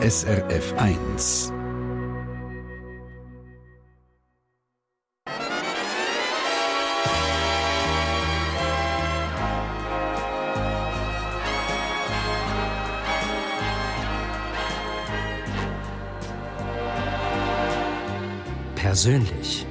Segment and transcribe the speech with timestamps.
[0.00, 1.52] SRF 1.
[18.76, 19.67] Persönlich.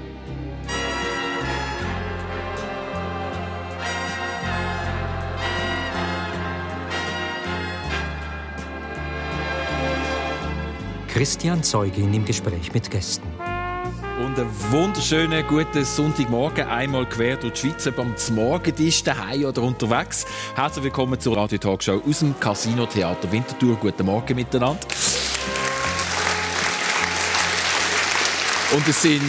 [11.18, 13.28] Christian Zeugin im Gespräch mit Gästen.
[14.24, 20.28] Und einen wunderschönen guten Sonntagmorgen, einmal quer durch die Schweiz, beim Morgentisch daheim oder unterwegs.
[20.54, 23.78] Herzlich willkommen zur Radio Talkshow aus dem Casino Theater Winterthur.
[23.78, 24.78] Guten Morgen miteinander.
[28.76, 29.24] Und es sind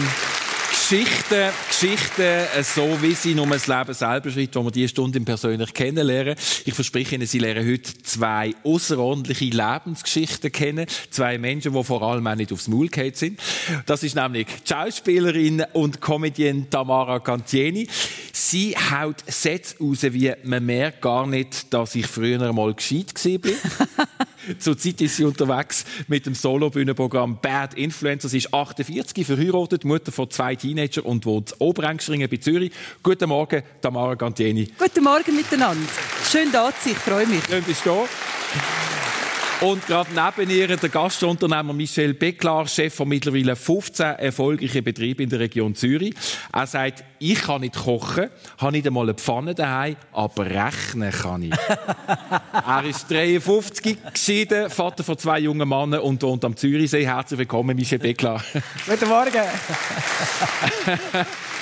[0.89, 5.21] Geschichten, Geschichten, äh, so wie sie nur das Leben selber schreibt, wo wir diese Stunde
[5.21, 6.33] persönlich kennenlernen.
[6.65, 10.87] Ich verspreche Ihnen, Sie lernen heute zwei außerordentliche Lebensgeschichten kennen.
[11.11, 13.39] Zwei Menschen, die vor allem auch nicht aufs Maul gefallen sind.
[13.85, 17.87] Das ist nämlich die Schauspielerin und Comedienne Tamara Cantieni.
[18.33, 24.25] Sie haut Sätze raus, wie man merkt gar nicht, dass ich früher einmal gescheit war.
[24.59, 28.29] Zurzeit ist sie unterwegs mit dem Solo-Bühnenprogramm Bad Influencer.
[28.29, 32.71] Sie ist 48, verheiratet, Mutter von zwei Teenagern und wohnt in Oberengstringen bei Zürich.
[33.03, 34.71] Guten Morgen, Tamara Gantieni.
[34.77, 35.87] Guten Morgen miteinander.
[36.29, 37.43] Schön da zu sein, ich freue mich.
[37.45, 39.18] Schön, bist du da.
[39.61, 45.29] Und gerade neben ihr der Gastunternehmer Michel Becklar, Chef von mittlerweile 15 erfolgreichen Betrieben in
[45.29, 46.13] der Region Zürich.
[46.53, 51.43] Er sagt, ich kann nicht kochen, habe nicht einmal eine Pfanne daheim, aber rechnen kann
[51.43, 51.51] ich.
[52.53, 57.05] er ist 53, geschieden, Vater von zwei jungen Männern und wohnt am Zürichsee.
[57.05, 58.41] Herzlich willkommen, Michel Becklar.
[58.87, 59.33] Guten Morgen.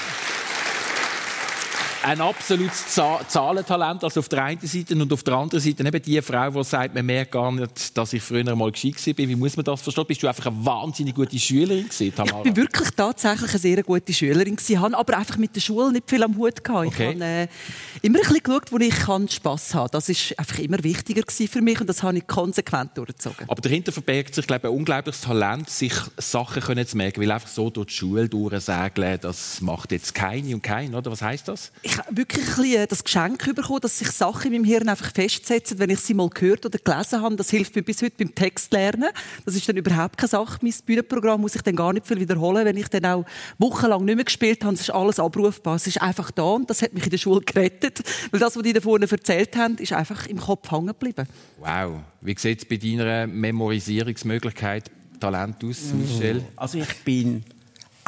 [2.03, 6.21] ein absolutes Zahlentalent, also auf der einen Seite und auf der anderen Seite eben die
[6.21, 9.27] Frau, die sagt, man merkt gar nicht, dass ich früher mal gescheit war.
[9.27, 10.05] Wie muss man das verstehen?
[10.07, 12.39] Bist du einfach eine wahnsinnig gute Schülerin gewesen, Tamara?
[12.39, 15.91] Ich bin wirklich tatsächlich eine sehr gute Schülerin gewesen, habe aber einfach mit der Schule
[15.91, 16.87] nicht viel am Hut gehabt.
[16.87, 17.09] Okay.
[17.09, 17.47] Ich habe äh,
[18.01, 19.89] immer ein bisschen geschaut, wo ich kann Spass haben.
[19.91, 23.49] Das ist einfach immer wichtiger für mich und das habe ich konsequent durchgezogen.
[23.49, 27.31] Aber dahinter verbirgt sich, glaube ich, ein unglaubliches Talent, sich Sachen können zu merken, weil
[27.31, 31.11] einfach so durch die Schule durchsägeln, das macht jetzt keine und kein, oder?
[31.11, 31.71] Was heißt das?
[31.87, 35.09] Ich habe wirklich ein bisschen das Geschenk bekommen, dass sich Sachen in meinem Hirn einfach
[35.13, 37.37] festsetzen, wenn ich sie mal gehört oder gelesen habe.
[37.37, 39.07] Das hilft mir bis heute beim Text lernen.
[39.45, 40.59] Das ist dann überhaupt keine Sache.
[40.61, 42.65] Mein Bühnenprogramm muss ich dann gar nicht viel wiederholen.
[42.65, 43.25] Wenn ich dann auch
[43.57, 45.77] wochenlang nicht mehr gespielt habe, ist alles abrufbar.
[45.77, 48.01] Es ist einfach da und das hat mich in der Schule gerettet.
[48.31, 51.25] Weil das, was die da vorne erzählt haben, ist einfach im Kopf hängen geblieben.
[51.57, 52.01] Wow.
[52.19, 56.43] Wie sieht es bei deiner Memorisierungsmöglichkeit Talent aus, Michelle?
[56.57, 57.45] Also ich bin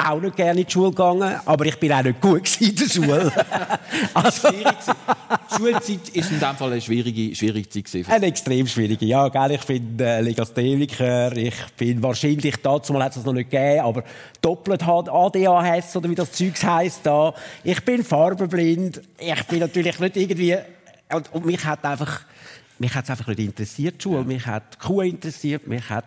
[0.08, 2.88] auch nicht gerne in die Schule gegangen, aber ich bin auch nicht gut in der
[2.88, 3.32] Schule.
[4.14, 4.48] also.
[5.56, 8.08] Schulzeit ist in dem Fall eine schwierige, schwierige Zeit.
[8.08, 9.28] Eine extrem schwierige, ja.
[9.28, 9.52] Gell?
[9.52, 14.04] Ich bin äh, Legastheniker, ich bin wahrscheinlich, dazu hat es das noch nicht gegeben, aber
[14.40, 17.34] doppelt ADHS oder wie das Zeugs heisst da.
[17.64, 20.56] Ich bin farbenblind, ich bin natürlich nicht irgendwie...
[21.12, 22.20] Und, und mich hat einfach
[22.80, 24.24] mich hat es einfach nicht interessiert, die Schule.
[24.24, 26.06] Mich hat die Kuh interessiert, mich hat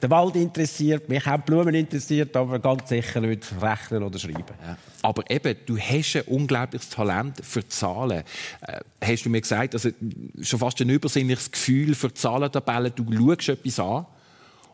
[0.00, 4.54] der Wald interessiert, mich haben Blumen interessiert, aber ganz sicher nicht Rechnen oder Schreiben.
[4.64, 4.78] Ja.
[5.02, 8.24] Aber eben, du hast ein unglaubliches Talent für Zahlen.
[8.62, 9.90] Äh, hast du mir gesagt, also
[10.40, 12.92] schon fast ein übersinnliches Gefühl für Zahlentabellen.
[12.96, 14.06] Du schaust etwas an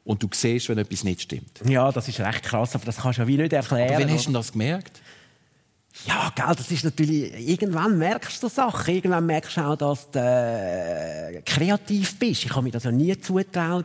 [0.04, 1.60] und du siehst, wenn etwas nicht stimmt.
[1.68, 3.94] Ja, das ist recht krass, aber das kannst du ja wie nicht erklären.
[3.94, 5.00] Aber wann hast du das gemerkt?
[6.04, 8.94] Ja, gell, das ist natürlich, irgendwann merkst du Sachen.
[8.94, 12.44] Irgendwann merkst du auch, dass du äh, kreativ bist.
[12.44, 13.84] Ich habe mir das ja nie zugetraut,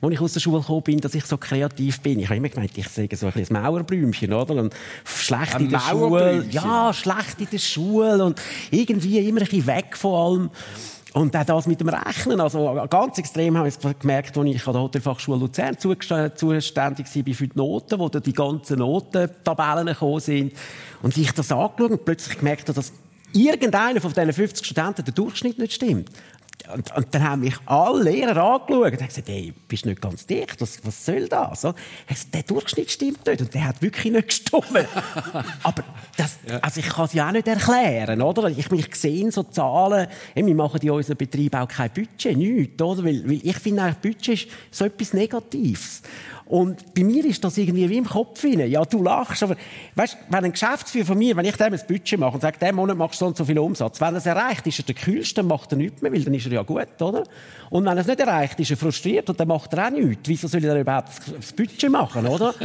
[0.00, 2.20] als ich aus der Schule gekommen bin, dass ich so kreativ bin.
[2.20, 4.54] Ich habe immer gemeint, ich sage so ein bisschen Mauerblümchen, oder?
[4.54, 4.74] Und
[5.04, 6.46] schlecht ein in der Schule.
[6.50, 10.50] Ja, schlecht in der Schule und irgendwie immer ein bisschen weg von allem.
[11.16, 14.74] Und auch das mit dem Rechnen, also ganz extrem habe ich gemerkt, als ich an
[14.74, 20.52] der Hotelfachschule Luzern zuständig war für die Noten, wo die ganzen Notentabellen gekommen sind.
[21.00, 22.92] Und ich das angeschaut und plötzlich gemerkt habe, dass
[23.32, 26.10] irgendeiner von diesen 50 Studenten der Durchschnitt nicht stimmt.
[26.72, 30.00] Und, und, dann haben mich alle Lehrer angeschaut und haben gesagt, hey, bist du nicht
[30.00, 31.60] ganz dicht, was, was soll das?
[31.62, 31.74] So,
[32.08, 34.66] gesagt, der Durchschnitt stimmt nicht und der hat wirklich nicht gestimmt.
[35.62, 35.84] Aber
[36.16, 38.48] das, also ich kann es ja auch nicht erklären, oder?
[38.48, 43.04] Ich, ich sehe so Zahlen, wir machen in unserem Betrieb auch kein Budget, nichts, oder?
[43.04, 46.02] Weil, weil ich finde eigentlich, Budget ist so etwas Negatives.
[46.46, 48.70] Und bei mir ist das irgendwie wie im Kopf hinein.
[48.70, 49.56] Ja, du lachst, aber
[49.96, 52.76] weißt, wenn ein Geschäftsführer von mir, wenn ich dem ein Budget mache und sage, diesen
[52.76, 54.94] Monat machst du so und so viel Umsatz, wenn er es erreicht, ist er der
[54.94, 57.24] Kühlste, dann macht er nichts mehr, weil dann ist er ja gut, oder?
[57.70, 60.28] Und wenn er es nicht erreicht, ist er frustriert und dann macht er auch nichts.
[60.28, 62.54] Wieso soll er überhaupt das Budget machen, oder?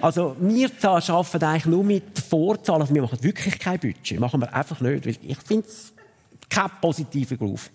[0.00, 2.82] Also, wir arbeiten eigentlich nur mit Vorzahlen.
[2.82, 4.18] Also, wir machen wirklich kein Budget.
[4.18, 5.92] Machen wir einfach nicht, weil ich finde es
[6.50, 7.70] kein positiver Beruf.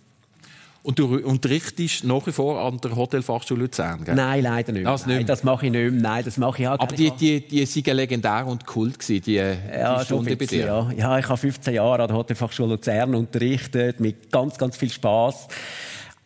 [0.84, 4.16] Und du unterrichtest nach wie vor an der Hotelfachschule Luzern, gell?
[4.16, 4.86] Nein, leider nicht.
[4.86, 5.30] Das Nein, nicht.
[5.30, 6.02] das mache ich nicht mehr.
[6.02, 9.34] Nein, das mache ich halt Aber die, die, die sind legendär und kult gewesen, die,
[9.34, 10.66] die ja, Stunde schon bei dir.
[10.66, 10.92] ja.
[10.98, 15.48] ja, ich habe 15 Jahre an der Hotelfachschule Luzern unterrichtet, mit ganz, ganz viel Spaß.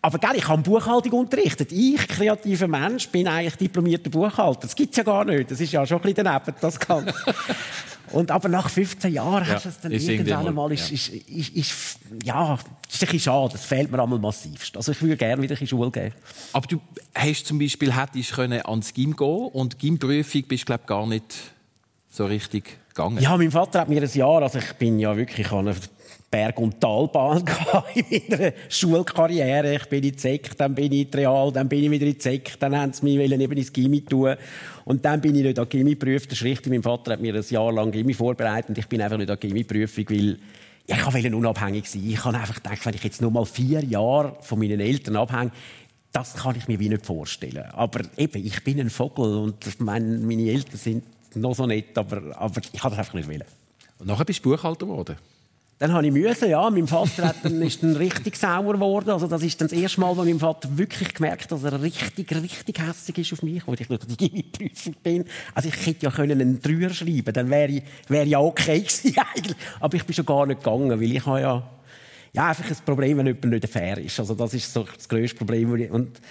[0.03, 1.71] Aber gell, ich habe Buchhaltung unterrichtet.
[1.71, 4.61] Ich, kreativer Mensch, bin eigentlich diplomierter Buchhalter.
[4.61, 5.51] Das gibt's ja gar nicht.
[5.51, 7.13] Das ist ja schon ein bisschen daneben, das Ganze.
[8.11, 11.09] Und aber nach 15 Jahren Ja, hast du es dann irgendwann mal, einmal, ist, ist,
[11.09, 13.53] ist, ist, ja, das ist ein bisschen schade.
[13.53, 14.75] Das fehlt mir einmal massivst.
[14.75, 16.13] Also ich würde gerne wieder in die Schule gehen.
[16.51, 16.81] Aber du
[17.15, 21.23] hast zum Beispiel hättest können ans Gym gehen und Gymprüfung bist glaube gar nicht
[22.09, 23.19] so richtig gegangen.
[23.21, 25.73] Ja, mein Vater hat mir ein Jahr, also ich bin ja wirklich an
[26.31, 27.43] Berg- und Talbahn
[28.09, 29.75] in meiner Schulkarriere.
[29.75, 32.05] Ich bin in die Sek, dann bin ich in die Real, dann bin ich wieder
[32.05, 34.35] in die Sek, dann haben sie mich eben ins Gimmi tun.
[34.85, 36.31] Und dann bin ich nicht an Gimmi geprüft.
[36.31, 39.01] Das ist richtig, mein Vater hat mir ein Jahr lang Gimmi vorbereitet und ich bin
[39.01, 40.39] einfach nicht an die Gimmi-Prüfung, weil
[40.87, 42.03] ich wollte unabhängig sein.
[42.07, 45.51] Ich habe einfach gedacht, wenn ich jetzt nur mal vier Jahre von meinen Eltern abhänge,
[46.13, 47.65] das kann ich mir wie nicht vorstellen.
[47.71, 51.03] Aber eben, ich bin ein Vogel und meine, Eltern sind
[51.35, 53.45] noch so nett, aber, aber ich habe das einfach nicht.
[53.99, 55.17] Und nachher bist du Buchhalter geworden.
[55.81, 56.69] Dann habe ich müssen, ja.
[56.69, 59.09] Mein Vater hat dann, ist dann richtig sauer geworden.
[59.09, 61.81] Also das ist dann das erste Mal, wo mein Vater wirklich gemerkt hat, dass er
[61.81, 65.25] richtig, richtig hässlich ist auf mich, wo ich nicht die Gimmi-Prüfung bin.
[65.55, 69.15] Also ich hätte ja können einen Dreier schreiben, dann wäre ich, wäre ja okay gewesen
[69.35, 69.57] eigentlich.
[69.79, 71.67] Aber ich bin schon gar nicht gegangen, weil ich habe ja,
[72.33, 74.19] ja einfach ein Problem, wenn jemand nicht fair ist.
[74.19, 75.71] Also das ist so das grösste Problem.
[75.89, 76.21] Und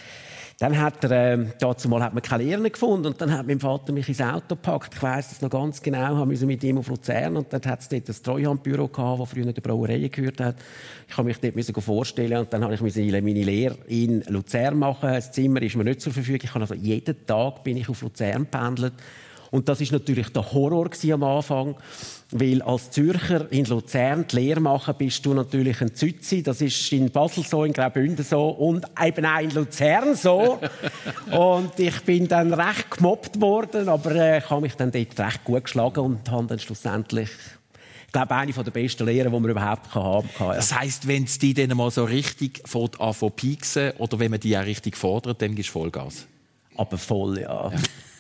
[0.61, 3.59] dann hat er, äh, dazu mal hat man keine Lehrer gefunden und dann hat mein
[3.59, 4.95] Vater mich ins Auto gepackt.
[4.95, 6.19] Ich weiss das noch ganz genau.
[6.19, 9.31] Haben müssen mit ihm auf Luzern und dann hat es dort ein Treuhandbüro gehabt, das
[9.31, 10.57] früher der Brauerei gehört hat.
[11.09, 15.09] Ich habe mich dort müssen vorstellen und dann habe ich meine Lehre in Luzern machen.
[15.09, 16.43] Das Zimmer ist mir nicht zur Verfügung.
[16.45, 18.93] Ich habe also jeden Tag bin ich auf Luzern pendelt.
[19.51, 21.75] Und das ist natürlich der Horror am Anfang,
[22.31, 26.43] weil als Zürcher in Luzern die Lehre machen, bist du natürlich ein Zützi.
[26.43, 30.61] Das ist in Basel so, in Graubünden so und eben auch in Luzern so.
[31.33, 35.45] und ich bin dann recht gemobbt worden, aber äh, ich habe mich dann dort recht
[35.45, 37.31] gut geschlagen und habe dann schlussendlich,
[38.07, 40.49] ich glaube, eine der besten Lehren, die man überhaupt haben kann.
[40.49, 40.55] Ja.
[40.55, 44.41] Das heisst, wenn es die dann mal so richtig von anfangen pieksen oder wenn man
[44.41, 46.27] die auch richtig fordert, dann gibst du Vollgas.
[46.77, 47.71] Aber voll, ja.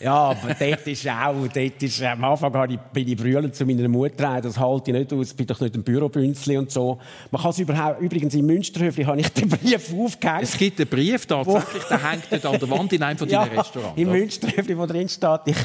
[0.02, 3.67] Ja, aber dort ist auch, dort ist, am Anfang habe ich, bin ich brüllend zu
[3.67, 6.99] meiner Mutter, das halte ich nicht aus, bin doch nicht ein Bürobünzli und so.
[7.31, 10.43] Man kann es überhaupt, übrigens im Münsterhöfli habe ich den Brief aufgehängt.
[10.43, 13.50] Es gibt einen Brief tatsächlich, der hängt dort an der Wand in einem von deinen
[13.50, 14.00] Restaurants.
[14.00, 14.19] im oder?
[14.19, 15.56] Münsterhöfli, wo drin steht, ich,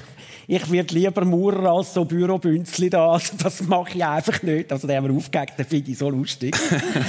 [0.48, 3.12] ich werde lieber Maurer als so Bürobünzli da.
[3.14, 4.70] Also das mache ich einfach nicht.
[4.70, 6.54] Also den haben wir aufgehängt, den finde ich so lustig.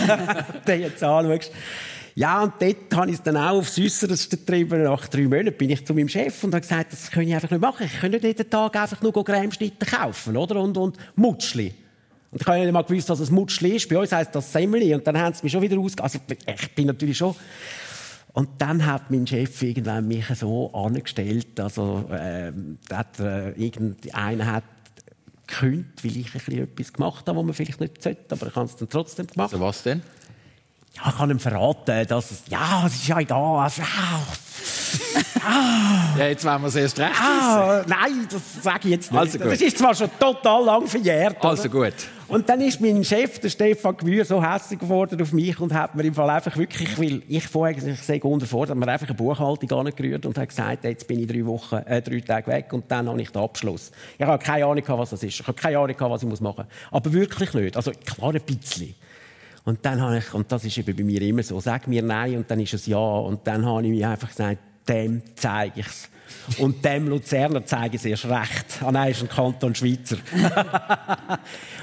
[0.69, 1.51] den jetzt anschaust.
[2.19, 4.85] Ja, und dort habe ich es dann auch aufs Äusserste getrieben.
[4.85, 7.51] Nach drei Monaten bin ich zu meinem Chef und habe gesagt, das kann ich einfach
[7.51, 7.85] nicht machen.
[7.85, 10.63] Ich kann nicht jeden Tag einfach nur Cremeschnitte kaufen, oder?
[10.63, 11.75] Und, und Mutschli.
[12.31, 13.87] Und ich habe nicht mal gewusst, dass es Mutschli ist.
[13.91, 14.95] Bei uns heisst das Semmeli.
[14.95, 16.03] Und dann haben sie mich schon wieder ausge...
[16.03, 17.37] Also ich bin natürlich schon...
[18.33, 24.65] Und dann hat mein Chef irgendwann mich so angestellt, also ähm, hat, äh, irgendeiner hat
[25.47, 28.55] gekündigt, weil ich ein bisschen etwas gemacht habe, was man vielleicht nicht sollte, aber ich
[28.55, 29.55] habe es dann trotzdem gemacht.
[29.55, 30.03] Also was denn?
[30.97, 33.83] Ja, ich kann ihm verraten, dass es, ja, es ist ja egal, also,
[35.45, 39.21] ah, Ja, jetzt wollen wir es erst recht ah, nein, das sage ich jetzt nicht.
[39.21, 39.53] Also gut.
[39.53, 41.39] Das ist zwar schon total lang verjährt.
[41.39, 41.51] oder?
[41.51, 41.95] Also gut.
[42.29, 45.95] Und dann ist mein Chef, der Stefan Gewür, so hässlich geworden auf mich und hat
[45.95, 49.17] mir im Fall einfach wirklich, weil ich vorher ich sage unterfordert, hat mir einfach eine
[49.17, 52.91] Buchhaltung angerührt und hat gesagt, jetzt bin ich drei Wochen, äh, drei Tage weg und
[52.91, 53.93] dann habe ich den Abschluss.
[54.19, 55.41] Ich habe keine Ahnung, was das ist.
[55.41, 56.67] Ich habe keine Ahnung, was ich machen muss.
[56.91, 57.77] Aber wirklich nicht.
[57.77, 58.95] Also klar ein bisschen.
[59.67, 62.37] Und dann habe ich, und das ist eben bei mir immer so, sag mir nein
[62.37, 62.97] und dann ist es ja.
[62.99, 64.59] Und dann habe ich mir einfach gesagt,
[64.89, 66.09] dem zeige ich es.
[66.59, 68.83] Und dem Luzerner zeige ich es erst recht.
[68.83, 70.17] Ah nein, ist ein Kanton Schweizer.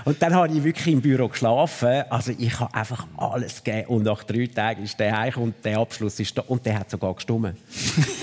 [0.06, 2.04] und dann habe ich wirklich im Büro geschlafen.
[2.10, 3.88] Also ich habe einfach alles gegeben.
[3.88, 6.44] Und nach drei Tagen ist der heim und der Abschluss ist da.
[6.48, 7.56] Und der hat sogar gestummen.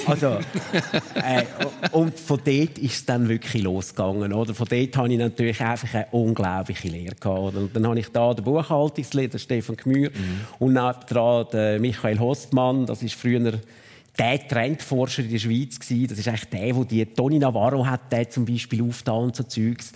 [0.07, 0.39] Also,
[1.15, 1.45] äh,
[1.93, 4.33] und von dort ist es dann wirklich losgegangen.
[4.33, 4.55] Oder?
[4.55, 7.55] Von dort habe ich natürlich einfach eine unglaubliche Lehre gehabt.
[7.55, 10.11] Und dann habe ich da den Buchhaltungslehrer, Stefan Gmür,
[10.59, 12.87] und nebendran den Michael Hostmann.
[12.87, 13.61] Das ist früher
[14.19, 16.09] der Trendforscher in der Schweiz gewesen.
[16.09, 19.45] Das ist eigentlich der, wo die Toni Navarro hat, der zum Beispiel aufgetan und so
[19.45, 19.93] Zeugs.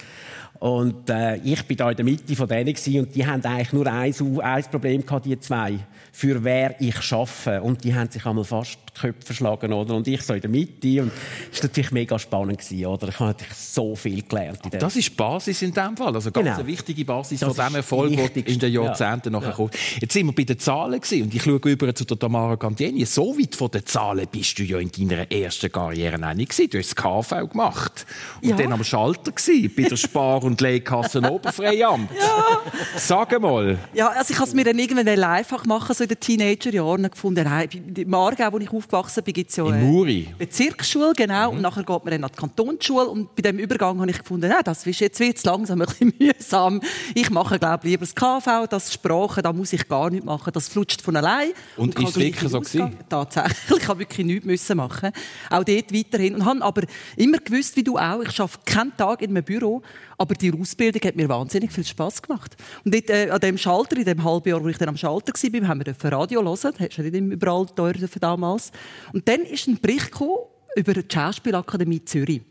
[0.61, 3.73] Und äh, ich bin da in der Mitte von denen gewesen, und die haben eigentlich
[3.73, 5.79] nur ein, ein Problem gehabt, die zwei.
[6.17, 7.61] Für wer ich schaffe.
[7.61, 9.97] Und die haben sich einmal fast die Köpfe verschlagen, oder?
[9.97, 11.03] Und ich so in der Mitte.
[11.03, 11.11] Und
[11.51, 13.09] das war natürlich mega spannend gewesen, oder?
[13.09, 16.15] Ich habe natürlich so viel gelernt in Das ist die Basis in dem Fall.
[16.15, 16.59] Also ganz Genau.
[16.59, 19.75] eine wichtige Basis Das von dem Erfolg, der in den Jahrzehnten nachher kommt.
[20.01, 23.05] Jetzt sind wir bei den Zahlen gewesen, und ich schaue über zu der Tamara Cantieni.
[23.07, 26.71] So weit von den Zahlen bist du ja in deiner ersten Karriere auch nicht gewesen.
[26.71, 28.07] Du hast das KV gemacht.
[28.41, 28.57] Und Ja.
[28.57, 32.09] dann am Schalter gewesen, bei der Spar- und legt Kassen Oberfreiamt.
[32.17, 32.61] ja.
[32.99, 33.79] Sag mal.
[33.95, 37.45] Ja, also ich habe es mir dann irgendwann einfach machen, so in den Teenagerjahren gefunden.
[37.45, 40.29] Nein, im Aargau, wo ich aufgewachsen bin, gibt es ja eine Muri.
[40.39, 41.51] Bezirksschule, genau.
[41.51, 41.57] Mhm.
[41.57, 43.09] Und nachher geht man dann an die Kantonsschule.
[43.09, 46.13] Und bei dem Übergang habe ich gefunden, nein, das ist jetzt wird langsam ein bisschen
[46.19, 46.81] mühsam.
[47.15, 50.53] Ich mache, glaube ich, lieber das KV, das Sprache, da muss ich gar nicht machen.
[50.53, 51.51] Das flutscht von allein.
[51.77, 52.97] Und, und ist wirklich so gewesen?
[53.09, 53.83] Tatsächlich.
[53.83, 55.11] Ich habe wirklich nichts müssen machen.
[55.51, 56.35] Auch dort weiterhin.
[56.37, 56.83] Und habe aber
[57.17, 59.83] immer gewusst, wie du auch, ich arbeite keinen Tag in einem Büro,
[60.19, 62.57] aber die Ausbildung hat mir wahnsinnig viel Spaß gemacht.
[62.85, 65.33] Und dort, äh, an dem Schalter, in dem halben Jahr, wo ich dann am Schalter
[65.33, 66.55] war, haben wir Radio hören.
[66.55, 68.71] Das hast du nicht überall teuer damals.
[69.13, 70.39] Und dann ist ein Bericht gekommen
[70.77, 72.43] über die Schauspielakademie Zürich.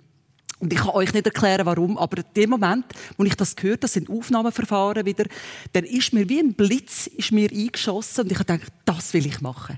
[0.60, 2.86] Und ich kann euch nicht erklären, warum, aber in dem Moment,
[3.18, 5.26] wo ich das gehört, das sind Aufnahmeverfahren wieder,
[5.74, 9.26] dann ist mir wie ein Blitz ist mir eingeschossen und ich habe gedacht, das will
[9.26, 9.78] ich machen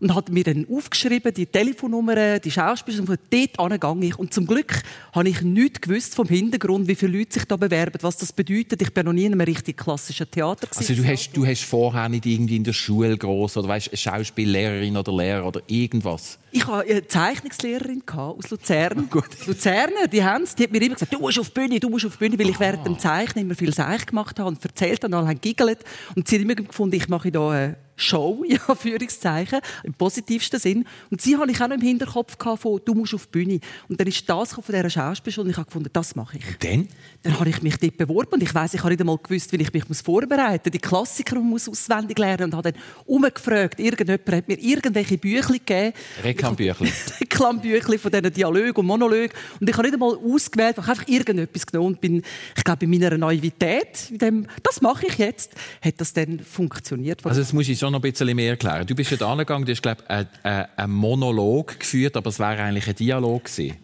[0.00, 4.18] und hat mir dann aufgeschrieben, die Telefonnummer, die Schauspieler, und von dort an ich.
[4.18, 7.98] Und zum Glück habe ich nichts gewusst vom Hintergrund, wie viele Leute sich da bewerben,
[8.02, 8.82] was das bedeutet.
[8.82, 10.68] Ich bin noch nie in einem richtig klassischen Theater.
[10.74, 13.96] Also du hast, du hast vorher nicht irgendwie in der Schule groß oder weißt, eine
[13.96, 16.38] Schauspiellehrerin oder Lehrer oder irgendwas?
[16.52, 19.08] Ich hatte eine Zeichnungslehrerin aus Luzern.
[19.10, 19.46] Gut.
[19.46, 22.06] Luzerner, die haben die hat mir immer gesagt, du musst auf die Bühne, du musst
[22.06, 25.04] auf die Bühne, weil ich während dem Zeichnen immer viel Seich gemacht habe und erzählt
[25.04, 25.80] und alle haben giggelt.
[26.14, 30.86] Und sie hat immer gefunden, ich mache da eine Show, ja, Führungszeichen, im positivsten Sinn.
[31.10, 33.60] Und sie hatte ich auch noch im Hinterkopf von, du musst auf die Bühne.
[33.88, 36.46] Und dann ist das von dieser Schauspielschule und ich habe gefunden, das mache ich.
[36.46, 36.88] Und dann?
[37.22, 39.56] Dann habe ich mich dort beworben und ich weiß, ich habe nicht einmal gewusst, wie
[39.56, 40.72] ich mich vorbereiten muss.
[40.72, 43.80] Die Klassiker muss auswendig lernen und habe dann umgefragt.
[43.80, 45.92] Irgendjemand hat mir irgendwelche Bücher gegeben.
[46.22, 46.92] Reklambüchli.
[47.20, 49.32] Reklambüchli von diesen Dialogen und Monologen.
[49.60, 52.22] Und ich habe nicht einmal ausgewählt, ich habe einfach irgendetwas genommen und bin,
[52.56, 57.24] ich glaube, in meiner Naivität, in dem, das mache ich jetzt, hat das dann funktioniert.
[57.24, 58.86] Also das muss ich schon noch ein bisschen mehr erklären.
[58.86, 62.88] Du bist ja angegangen, du hast, glaube ich, einen Monolog geführt, aber es wäre eigentlich
[62.88, 63.76] ein Dialog gewesen.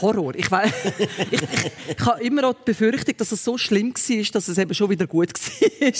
[0.00, 0.34] Horror.
[0.36, 1.42] Ich, weiß, ich, ich,
[1.98, 4.90] ich habe immer noch die Befürchtung, dass es so schlimm war, dass es eben schon
[4.90, 5.92] wieder gut war.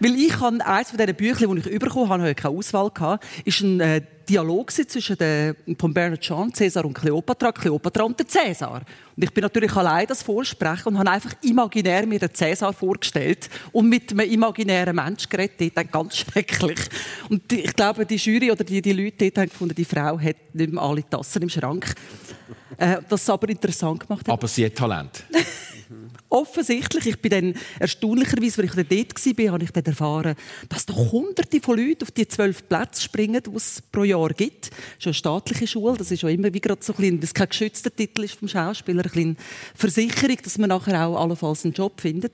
[0.00, 2.90] Weil ich habe eines von diesen Büchern, die ich bekommen habe, habe ich keine Auswahl
[2.90, 8.16] gehabt, ist ein äh, Dialog zwischen der, von Bernard Shaw, Cäsar und Kleopatra, Kleopatra und
[8.16, 8.82] der Cäsar.
[9.16, 13.50] Und ich bin natürlich allein das Vorsprechen und habe einfach imaginär mir den Cäsar vorgestellt
[13.72, 15.76] und mit einem imaginären Mensch geredet.
[15.76, 16.78] Dort ganz schrecklich.
[17.28, 20.36] Und ich glaube, die Jury oder die, die Leute dort haben gefunden, die Frau hat
[20.52, 21.92] nicht mehr alle Tassen im Schrank.
[22.76, 24.32] Äh, das aber interessant gemacht hat.
[24.32, 25.24] Aber sie hat Talent.
[26.30, 27.06] Offensichtlich.
[27.06, 30.36] Ich bin dann erstaunlicherweise, als ich dort war, habe ich dann erfahren,
[30.68, 34.70] dass da hunderte von Leuten auf die zwölf Plätze springen, die es pro Jahr gibt.
[34.70, 35.96] Das ist eine staatliche Schule.
[35.98, 38.46] Das ist auch immer wie gerade so ein bisschen, das kein geschützter Titel ist vom
[38.46, 39.36] Schauspieler, ein bisschen
[39.74, 42.32] Versicherung, dass man nachher auch allenfalls einen Job findet.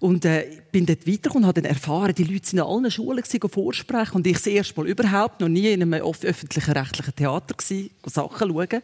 [0.00, 3.22] Und äh, bin dort weitergekommen und habe dann erfahren, die Leute sind in allen Schulen
[3.24, 7.90] vorsprechen und ich das erste Mal überhaupt noch nie in einem öffentlichen rechtlichen Theater gewesen,
[8.06, 8.82] Sachen schauen.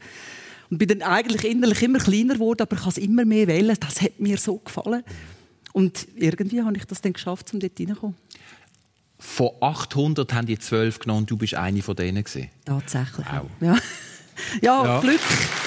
[0.72, 3.76] Und bin dann eigentlich innerlich immer kleiner geworden, aber ich kann es immer mehr wählen.
[3.78, 5.04] Das hat mir so gefallen.
[5.74, 8.16] Und irgendwie habe ich das dann geschafft, um dort reinzukommen.
[9.18, 12.48] Von 800 haben die 12 genommen und du bist eine von denen gewesen.
[12.64, 13.26] Tatsächlich.
[13.30, 13.50] Wow.
[13.60, 13.76] Ja.
[14.62, 14.84] ja.
[14.86, 15.20] ja, Glück.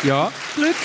[0.04, 0.32] Ja.
[0.56, 0.76] Glück.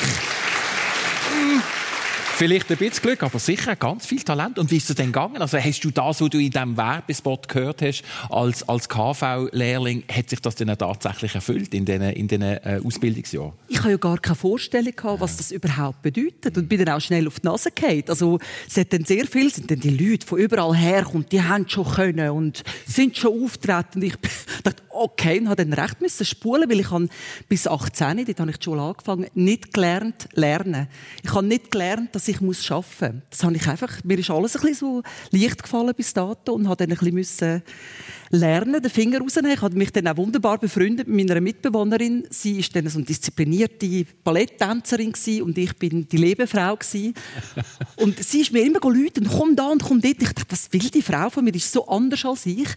[2.41, 4.59] Vielleicht ein bisschen Glück, aber sicher ganz viel Talent.
[4.59, 5.43] Und wie ist es denn gegangen?
[5.43, 10.31] Also hast du das, was du in diesem Werbespot gehört hast, als, als KV-Lehrling, hat
[10.31, 13.53] sich das denn tatsächlich erfüllt in diesen, in diesen äh, Ausbildungsjahren?
[13.69, 17.01] Ich habe ja gar keine Vorstellung gehabt, was das überhaupt bedeutet und bin dann auch
[17.03, 18.05] schnell auf die Nase gefallen.
[18.09, 21.69] Also es hat dann sehr viel, sind dann die Leute von überall herkommen, die haben
[21.69, 23.97] schon können und sind schon auftreten.
[23.97, 24.15] Und ich
[24.65, 27.09] dachte, okay, und habe dann recht müssen spulen, weil ich habe
[27.51, 30.89] bis 18, dort habe ich die Schule angefangen, nicht gelernt lernen.
[31.23, 33.23] Ich habe nicht gelernt, dass ich muss muss.
[33.31, 36.69] Das habe ich einfach, mir ist alles ein bisschen so leicht gefallen bis dato und
[36.69, 37.63] habe dann ein bisschen
[38.31, 39.53] lernen, den Finger rausnehmen.
[39.53, 42.25] Ich habe mich dann auch wunderbar befreundet mit meiner Mitbewohnerin.
[42.31, 46.71] Sie ist dann so eine disziplinierte Balletttänzerin und ich bin die Lebefrau
[47.97, 50.23] und sie ist mir immer geläutet, komm da und komm dort.
[50.23, 52.69] Ich dachte, das will die Frau von mir, die ist so anders als ich.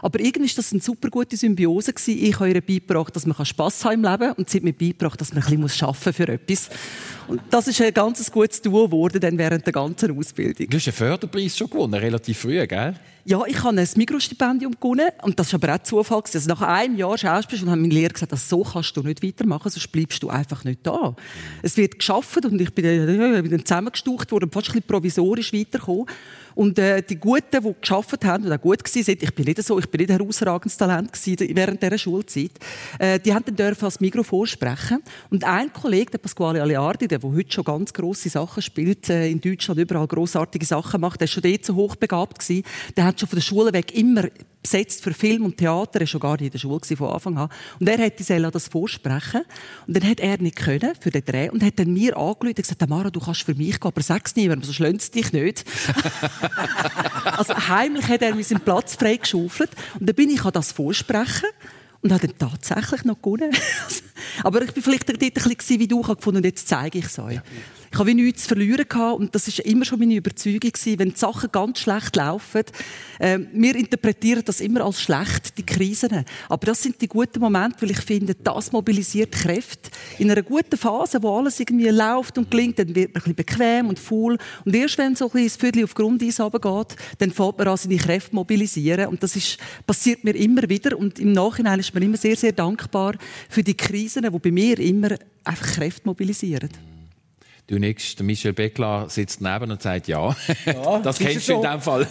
[0.00, 2.24] Aber irgendwie ist das eine super gute Symbiose gewesen.
[2.24, 5.20] Ich habe ihr beigebracht, dass man Spass haben im Leben und sie hat mir beigebracht,
[5.20, 6.70] dass man ein bisschen arbeiten für etwas.
[7.28, 10.68] Und das ist ein ganz gutes Duo geworden dann während der ganzen Ausbildung.
[10.68, 12.94] Du hast einen Förderpreis schon gewonnen, relativ früh, gell?
[13.24, 16.22] Ja, ich habe ein Mikrostipendium gewonnen und das war aber auch Zufall.
[16.32, 19.90] Also nach einem Jahr Schauspiel haben meine Lehrer gesagt, so kannst du nicht weitermachen, sonst
[19.92, 21.14] bleibst du einfach nicht da.
[21.62, 25.52] Es wird geschafft und ich bin dann, bin dann zusammengestaucht worden fast ein bisschen provisorisch
[25.52, 26.06] weitergekommen.
[26.54, 29.62] Und äh, die Guten, die geschafft haben und auch gut waren, sind, ich bin nicht
[29.62, 32.52] so, ich bin nicht ein herausragendes Talent gewesen während dieser Schulzeit,
[32.98, 35.02] äh, die haben dann dürfen als Mikro vorsprechen.
[35.30, 39.28] Und ein Kollege, der Pasquale Aleardi, der, der heute schon ganz grosse Sachen spielt, äh,
[39.28, 42.64] in Deutschland überall grossartige Sachen macht, der ist schon dort so hochbegabt gewesen,
[42.96, 44.24] der hat schon von der Schule weg immer
[44.62, 45.96] besetzt für Film und Theater.
[45.96, 47.48] Er war schon gar nicht in der Schule von Anfang an.
[47.80, 49.42] Und er hat die das vorsprechen.
[49.86, 52.56] Und dann hat er nicht können für den Dreh und hat dann mir angerufen und
[52.56, 55.64] gesagt, Mara, du kannst für mich gehen, aber sag's niemandem, sonst lönt dich nicht.
[57.36, 59.70] also heimlich hat er mir seinen Platz freigeschaufelt.
[59.98, 61.48] Und dann bin ich an das vorsprechen
[62.00, 63.56] und habe dann tatsächlich noch gewonnen.
[64.44, 67.40] aber ich bin vielleicht ein bisschen wie du, gefunden, jetzt zeige ich es euch.
[67.92, 70.98] Ich habe wie nichts zu verlieren gehabt und das ist immer schon meine Überzeugung gewesen,
[70.98, 72.62] wenn die Sachen ganz schlecht laufen.
[73.18, 76.24] Äh, wir interpretieren das immer als schlecht, die Krisen.
[76.48, 79.90] Aber das sind die guten Momente, weil ich finde, das mobilisiert Kräfte.
[80.18, 83.34] In einer guten Phase, wo alles irgendwie läuft und klingt, dann wird man ein bisschen
[83.34, 84.38] bequem und faul.
[84.64, 87.76] Und erst wenn so ein bisschen das Viertel auf Grundeis runtergeht, dann fängt man an,
[87.76, 89.08] seine Kräfte mobilisieren.
[89.08, 90.96] Und das ist, passiert mir immer wieder.
[90.96, 93.16] Und im Nachhinein ist man immer sehr, sehr dankbar
[93.50, 95.10] für die Krisen, die bei mir immer
[95.44, 96.70] einfach Kräfte mobilisieren.
[97.68, 100.34] Du nix, Michel Beckler sitzt neben und sagt ja.
[100.66, 101.62] ja das kennst du so.
[101.62, 102.06] in dem Fall.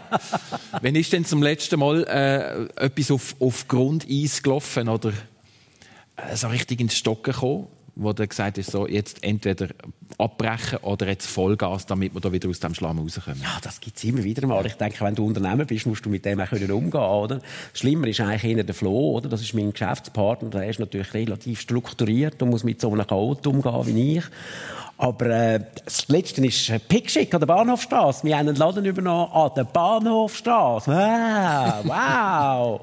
[0.82, 5.12] Wenn ist denn zum letzten Mal äh, etwas auf, auf Grundeis gelaufen oder
[6.16, 9.68] äh, so richtig ins Stocken gekommen, wo du gesagt hast, so, jetzt entweder
[10.18, 13.40] abbrechen oder jetzt Vollgas, damit wir da wieder aus dem Schlamm rauskommen?
[13.40, 14.64] Ja, das gibt es immer wieder mal.
[14.66, 17.40] Ich denke, wenn du Unternehmer bist, musst du mit dem auch können umgehen oder?
[17.72, 19.28] Schlimmer ist eigentlich eher der Flo, oder?
[19.28, 23.46] Das ist mein Geschäftspartner, der ist natürlich relativ strukturiert und muss mit so einem Chaot
[23.46, 24.24] umgehen wie ich.
[24.96, 28.24] Aber äh, das Letzte ist Pickschick an der Bahnhofstraße.
[28.24, 30.90] Wir haben einen Laden übernommen an der Bahnhofstraße.
[30.90, 32.80] Wow, wow.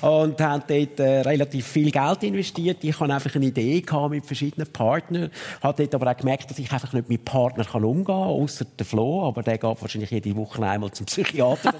[0.00, 2.78] Und haben dort äh, relativ viel Geld investiert.
[2.82, 5.30] Ich hatte einfach eine Idee gehabt mit verschiedenen Partnern.
[5.62, 8.64] Habe dort aber auch gemerkt, dass ich einfach nicht mit Partnern kann umgehen kann, außer
[8.78, 9.26] der Flo.
[9.26, 11.74] Aber der geht wahrscheinlich jede Woche einmal zum Psychiater.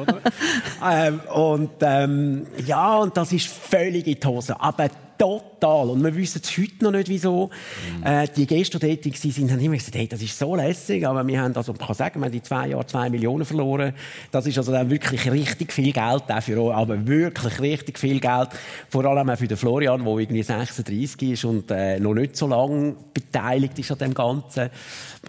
[0.00, 0.20] oder?
[0.90, 4.60] ähm, und ähm, ja, und das ist völlig in die Hose.
[4.60, 4.88] Aber
[5.22, 5.90] total.
[5.90, 7.50] Und wir wissen es heute noch nicht, wieso.
[7.98, 8.06] Mhm.
[8.06, 11.06] Äh, die Gäste, die dort waren, haben immer gesagt, hey, das ist so lässig.
[11.06, 13.94] Aber wir haben, also, man kann sagen, wir haben in zwei Jahren zwei Millionen verloren.
[14.30, 18.48] Das ist also dann wirklich richtig viel Geld dafür, aber wirklich richtig viel Geld.
[18.88, 22.48] Vor allem auch für den Florian, der irgendwie 36 ist und äh, noch nicht so
[22.48, 24.70] lange beteiligt ist an dem Ganzen.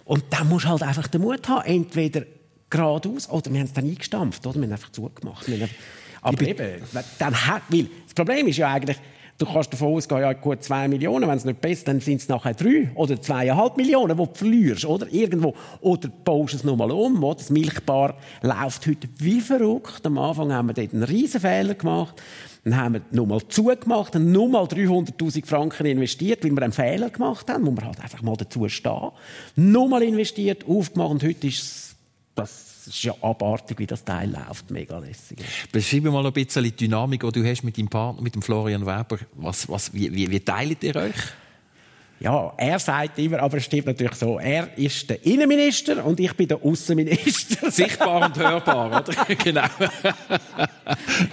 [0.04, 2.22] Und da musst du halt einfach den Mut haben, entweder
[2.68, 4.56] geradeaus oder wir haben es dann eingestampft, oder?
[4.56, 5.46] Wir haben einfach zugemacht.
[5.46, 5.70] Haben,
[6.22, 6.82] aber eben,
[7.18, 8.98] dann hat, weil das Problem ist ja eigentlich,
[9.36, 12.28] Du kannst davon ausgehen, ja, gut, zwei Millionen, wenn es nicht besser dann sind es
[12.28, 15.12] nachher drei oder zweieinhalb Millionen, die du verlierst, oder?
[15.12, 15.54] Irgendwo.
[15.80, 17.38] Oder baust es nochmal um, oder?
[17.38, 20.06] Das Milchbar läuft heute wie verrückt.
[20.06, 22.22] Am Anfang haben wir dort einen riesen Fehler gemacht.
[22.62, 27.50] Dann haben wir nochmal zugemacht, haben nochmal 300.000 Franken investiert, weil wir einen Fehler gemacht
[27.50, 29.10] haben, wo wir halt einfach mal dazu stehen.
[29.56, 31.96] Nochmal investiert, aufgemacht und heute ist
[32.36, 34.70] das es ist ja abartig, wie das Teil läuft.
[34.70, 35.38] Mega lässig.
[35.72, 38.86] Beschreib mal ein bisschen die Dynamik, die du hast mit deinem Partner, mit dem Florian
[38.86, 39.18] Weber.
[39.34, 41.14] Was, was, wie, wie, wie teilt ihr euch?
[42.20, 46.32] Ja, er sagt immer, aber es stimmt natürlich so, er ist der Innenminister und ich
[46.34, 47.70] bin der Außenminister.
[47.70, 49.34] Sichtbar und hörbar, oder?
[49.44, 49.64] genau.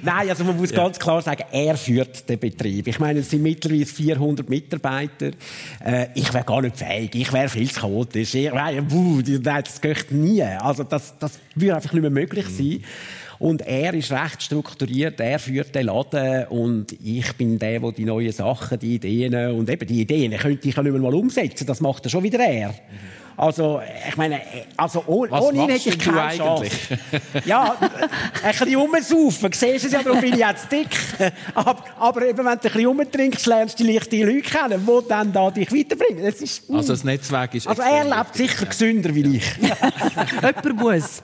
[0.02, 0.78] Nein, also man muss ja.
[0.78, 2.88] ganz klar sagen, er führt den Betrieb.
[2.88, 5.32] Ich meine, es sind mittlerweile 400 Mitarbeiter.
[5.86, 8.34] Äh, ich wäre gar nicht fähig, ich wäre viel zu chaotisch.
[8.36, 8.88] Ich, nein,
[9.44, 10.44] das geht nie.
[10.44, 12.84] Also das, das würde einfach nicht mehr möglich mhm.
[13.42, 18.06] Und er ist recht strukturiert, er führt den Laden und ich bin der, der die
[18.06, 21.66] neuen Sachen, die Ideen und eben die Ideen könnte ich ja nicht mehr mal umsetzen.
[21.66, 22.70] Das macht er schon wieder er.
[22.70, 23.21] Mhm.
[23.38, 24.42] Also, ich meine,
[24.78, 26.74] also ohne, Was ohne ihn hätte ich keine eigentlich?
[27.46, 27.76] ja,
[28.44, 29.52] ein bisschen rumsaufen.
[29.52, 30.90] Siehst du es ja, darum bin ich jetzt dick.
[31.56, 35.32] Aber, aber eben, wenn du ein bisschen rumtrinkst, lernst du die Leute kennen, die dann
[35.34, 36.24] da dich weiterbringen.
[36.24, 36.76] Das ist, mm.
[36.76, 39.44] Also das Netzwerk ist Also er lebt sicher gesünder wie ich.
[40.42, 41.24] Jemand muss.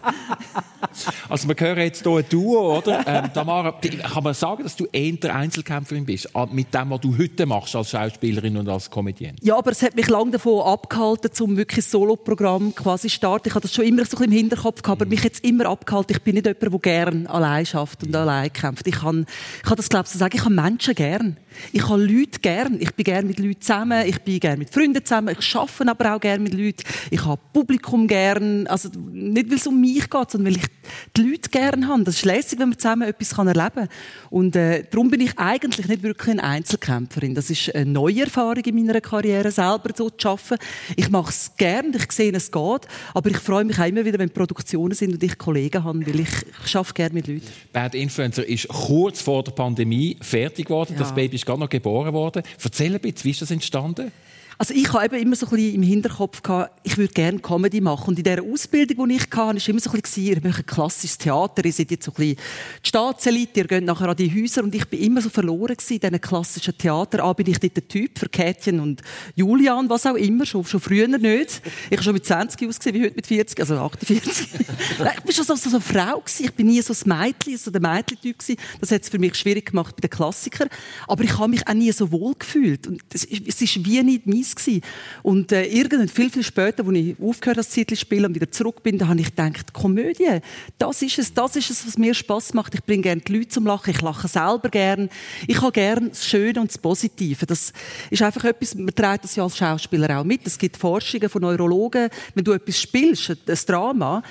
[1.29, 3.03] Also wir hören jetzt hier ein Duo, oder?
[3.05, 7.45] Ähm, Tamara, kann man sagen, dass du eher Einzelkämpferin bist, mit dem, was du heute
[7.45, 9.35] machst als Schauspielerin und als Comedienne?
[9.41, 13.49] Ja, aber es hat mich lange davon abgehalten, um wirklich so Soloprogramm quasi starten.
[13.49, 16.15] Ich hatte das schon immer so im Hinterkopf gehabt, aber mich jetzt immer abgehalten.
[16.15, 18.87] Ich bin nicht jemand, der gerne allein schafft und allein kämpft.
[18.87, 19.25] Ich kann,
[19.57, 20.35] ich kann das, glaube ich, so sagen.
[20.35, 21.37] Ich habe Menschen gern.
[21.71, 22.77] Ich habe Leute gern.
[22.79, 24.05] Ich bin gern mit Leuten zusammen.
[24.05, 25.35] Ich bin gern mit Freunden zusammen.
[25.39, 26.83] Ich arbeite aber auch gern mit Leuten.
[27.11, 28.67] Ich habe Publikum gern.
[28.67, 30.67] Also, nicht, weil es um mich geht, sondern weil ich
[31.15, 32.03] die Leute gern habe.
[32.03, 33.89] Das ist lässig, wenn man zusammen etwas erleben kann.
[34.29, 37.35] Und, äh, darum bin ich eigentlich nicht wirklich eine Einzelkämpferin.
[37.35, 40.57] Das ist eine neue Erfahrung in meiner Karriere, selber so zu arbeiten.
[40.95, 41.93] Ich mache es gern.
[41.93, 42.81] Ich sehe, es geht.
[43.13, 46.19] Aber ich freue mich auch immer wieder, wenn Produktionen sind und ich Kollegen habe, weil
[46.19, 46.29] ich,
[46.65, 47.47] ich arbeite gerne mit Leuten.
[47.71, 50.93] Bad Influencer ist kurz vor der Pandemie fertig geworden.
[50.93, 50.99] Ja.
[50.99, 52.43] Das Baby ist gerade noch geboren worden.
[52.63, 54.11] Erzähl ein bisschen, wie ist das entstanden?
[54.59, 57.79] Also ich habe eben immer so ein bisschen im Hinterkopf gehabt, ich würde gerne Comedy
[57.79, 58.09] machen.
[58.09, 60.65] Und in dieser Ausbildung, die ich hatte, war immer so ein bisschen, ihr macht ein
[60.65, 62.37] klassisches Theater, ihr seid jetzt so ein bisschen
[62.83, 65.93] die Staatselite, ihr geht nachher an die Häuser und ich bin immer so verloren gewesen
[65.93, 67.23] in diesen klassischen Theater.
[67.23, 69.03] Ah, bin ich dort der Typ für Kätchen und
[69.35, 71.61] Julian, was auch immer, schon, schon früher nicht.
[71.91, 74.47] Ich habe schon mit 20 ausgesehen, wie heute mit 40, also 48.
[74.53, 76.45] ich war schon so, so, so eine Frau gewesen.
[76.45, 78.37] Ich bin nie so ein Mädchen, so der Mädchen-Typ.
[78.79, 80.69] Das hat es für mich schwierig gemacht bei den Klassikern.
[81.07, 82.87] Aber ich habe mich auch nie so wohl gefühlt.
[82.87, 84.81] Und es ist wie nicht mein Gewesen.
[85.23, 88.83] Und äh, irgendwann, viel, viel später, als ich aufgehört habe, das spielen und wieder zurück
[88.83, 90.39] bin, da habe ich gedacht, Komödie,
[90.77, 92.73] das ist es, das ist es, was mir Spaß macht.
[92.75, 95.09] Ich bringe gerne die Leute zum Lachen, ich lache selber gern.
[95.47, 97.45] Ich habe gerne das Schöne und das Positive.
[97.45, 97.73] Das
[98.09, 100.45] ist einfach etwas, man trägt das ja als Schauspieler auch mit.
[100.45, 104.23] Es gibt Forschungen von Neurologen, wenn du etwas spielst, ein Drama,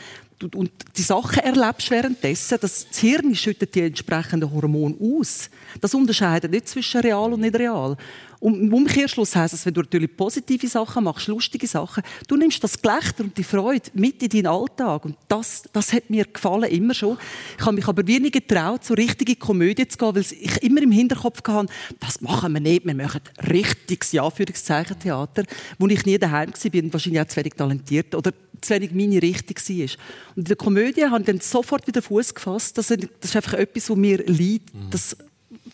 [0.55, 5.48] und die Sachen erlebst währenddessen, das Hirn schüttet die entsprechenden Hormone aus.
[5.81, 7.96] Das unterscheidet nicht zwischen real und nicht real.
[8.40, 12.62] Und im Umkehrschluss heisst es, wenn du natürlich positive Sachen machst, lustige Sachen, du nimmst
[12.62, 15.05] das Gelächter und die Freude mit in deinen Alltag.
[15.05, 17.18] Und das, das hat mir gefallen, immer schon.
[17.59, 20.92] Ich habe mich aber wenig getraut, so richtige Komödie zu gehen, weil ich immer im
[20.92, 23.20] Hinterkopf hatte, das machen wir nicht, wir machen
[23.51, 25.44] richtiges, ja, Theater,
[25.79, 29.20] wo ich nie daheim war und wahrscheinlich auch zu wenig talentiert oder zu wenig meine
[29.22, 29.88] Richtung war.
[30.37, 32.79] Und in der Komödie habe ich dann sofort wieder Fuß gefasst.
[32.79, 34.70] Das ist einfach etwas, was mir liegt.
[34.90, 35.16] Das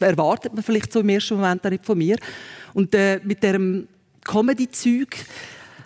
[0.02, 2.16] erwartet man vielleicht so im ersten Moment auch nicht von mir.
[2.74, 3.88] Und äh, mit diesem
[4.24, 5.16] Comedy-Zeug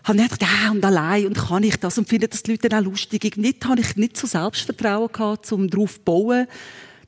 [0.05, 2.69] habe ich gedacht, ja, und allein, und kann ich das, und finde das die Leute
[2.69, 3.37] dann auch lustig.
[3.37, 6.47] Nicht habe ich nicht so Selbstvertrauen gehabt, um darauf zu bauen,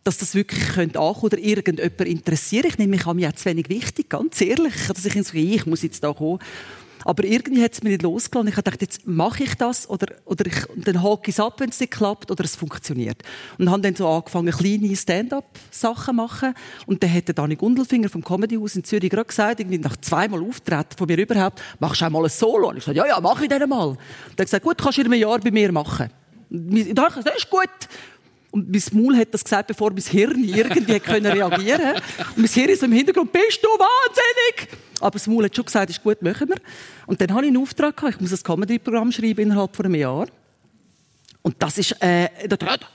[0.04, 2.64] dass das wirklich könnte oder irgendjemand interessiert.
[2.64, 5.66] Ich nehme mich an mich auch zu wenig wichtig, ganz ehrlich, dass ich so, ich
[5.66, 6.38] muss jetzt da kommen.
[7.04, 8.48] Aber irgendwie hat es mir nicht losgelassen.
[8.48, 11.70] Ich gedacht, jetzt mache ich das oder, oder ich, dann hake ich es ab, wenn
[11.70, 13.22] es nicht klappt oder es funktioniert.
[13.58, 16.54] Und habe dann so angefangen, kleine Stand-up-Sachen zu machen.
[16.86, 19.96] Und dann hat der Dani Gundelfinger vom Comedy House in Zürich gerade gesagt, irgendwie nach
[19.96, 22.68] zweimal Auftreten von mir überhaupt, machst du auch mal ein Solo?
[22.68, 23.88] Und ich sagte, ja, ja, mache ich dann mal.
[23.88, 26.10] Und er hat gesagt, gut, kannst du in einem Jahr bei mir machen.
[26.50, 27.68] Und ich dachte, das ist gut.
[28.50, 32.02] Und mein Maul hat das gesagt, bevor mein Hirn irgendwie können reagieren konnte.
[32.34, 34.78] Und mein Hirn ist so im Hintergrund, bist du wahnsinnig?
[35.00, 36.56] Aber das Maul hat schon gesagt, ist gut, machen wir.
[37.06, 39.94] Und dann hatte ich einen Auftrag, gehabt, ich muss ein Comedy-Programm schreiben innerhalb von einem
[39.96, 40.26] Jahr.
[41.42, 42.28] Und das ist äh,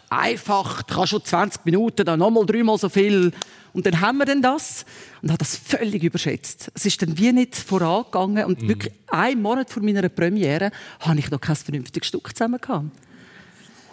[0.09, 3.31] einfach, du kannst schon 20 Minuten, dann nochmal dreimal so viel.
[3.73, 4.85] Und dann haben wir dann das
[5.21, 6.71] und habe das völlig überschätzt.
[6.75, 8.69] Es ist dann wie nicht vorangegangen und mhm.
[8.69, 12.85] wirklich einen Monat vor meiner Premiere habe ich noch kein vernünftiges Stück zusammen gehabt.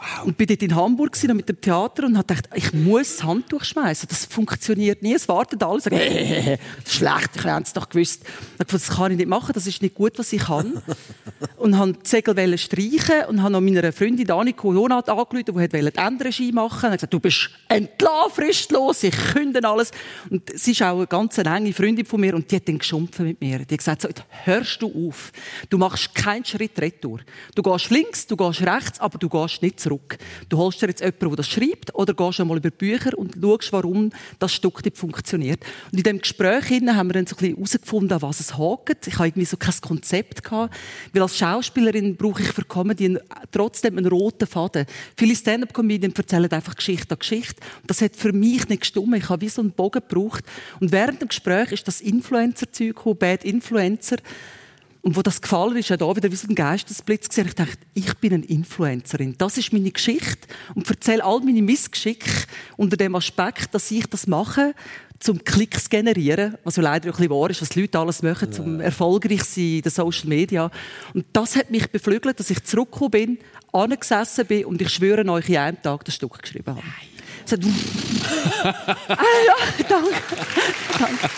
[0.01, 0.27] Wow.
[0.27, 3.65] Und bin dort in Hamburg mit dem Theater und habe gedacht, ich muss das Handtuch
[3.65, 4.09] schmeißen.
[4.09, 5.13] Das funktioniert nie.
[5.13, 8.23] Es warten alle, sagen, äh, das ist schlecht, ich hätte es doch gewusst.
[8.25, 10.81] Ich dachte, das kann ich nicht machen, das ist nicht gut, was ich kann.
[11.59, 15.79] und habe die Segel streichen und habe noch meiner Freundin Aniko Jonat angerufen, die wollte
[15.79, 16.87] die Endregie machen.
[16.87, 19.91] Und gesagt, du bist entlassen, fristlos, ich künde alles.
[20.31, 23.27] Und sie ist auch eine ganz enge Freundin von mir und die hat dann geschumpfen
[23.27, 23.59] mit mir.
[23.59, 24.09] Die hat gesagt, so,
[24.45, 25.31] hörst du auf.
[25.69, 27.21] Du machst keinen Schritt retour.
[27.55, 30.19] Du gehst links, du gehst rechts, aber du gehst nicht zurück zurück.
[30.49, 33.73] Du holst dir jetzt jemanden, der das schreibt, oder gehst einmal über Bücher und schaust,
[33.73, 35.61] warum das Stück nicht funktioniert.
[35.91, 39.07] Und in diesem Gespräch haben wir dann so ein herausgefunden, was es hakt.
[39.07, 40.75] Ich habe irgendwie so kein Konzept gehabt,
[41.13, 43.19] weil als Schauspielerin brauche ich für Comedy
[43.51, 44.87] trotzdem einen roten Faden.
[45.17, 47.61] Viele Stand-up-Comedien erzählen einfach Geschichte an Geschichte.
[47.83, 49.17] Und das hat für mich nicht gestummt.
[49.17, 50.45] Ich habe wie so einen Bogen gebraucht.
[50.81, 54.17] Und während dem Gespräch ist das Influencer-Zeug Bad Influencer.
[55.03, 57.47] Und wo das gefallen ist, da wieder wie so ein Geistesblitz gesehen.
[57.47, 59.35] Ich dachte, ich bin eine Influencerin.
[59.39, 62.31] Das ist meine Geschichte und erzähle all meine Missgeschicke
[62.77, 64.75] unter dem Aspekt, dass ich das mache,
[65.19, 68.49] zum Klicks generieren, was ja leider ein bisschen wahr ist, was die Leute alles machen,
[68.51, 68.57] ja.
[68.57, 70.71] zum erfolgreich sein in den Social Media.
[71.15, 73.39] Und das hat mich beflügelt, dass ich zurückgekommen bin,
[73.73, 76.83] angesessen bin und ich schwöre euch, in einem Tag das Stück geschrieben habe.
[77.45, 77.65] Sagt,
[78.65, 80.15] ah ja, danke.
[80.99, 81.31] danke.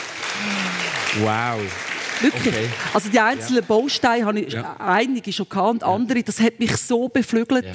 [1.21, 1.92] Wow.
[2.21, 2.55] Wirklich.
[2.55, 2.69] Okay.
[2.95, 3.67] Also die einzelnen ja.
[3.67, 4.77] Bausteine habe ich ja.
[4.79, 7.65] einige schon gehabt und andere, das hat mich so beflügelt.
[7.65, 7.73] Ja.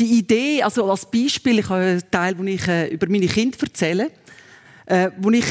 [0.00, 3.58] Die Idee, also als Beispiel, ich habe einen Teil, wo ich äh, über meine Kinder
[3.60, 4.10] erzähle,
[4.86, 5.44] äh, wo ich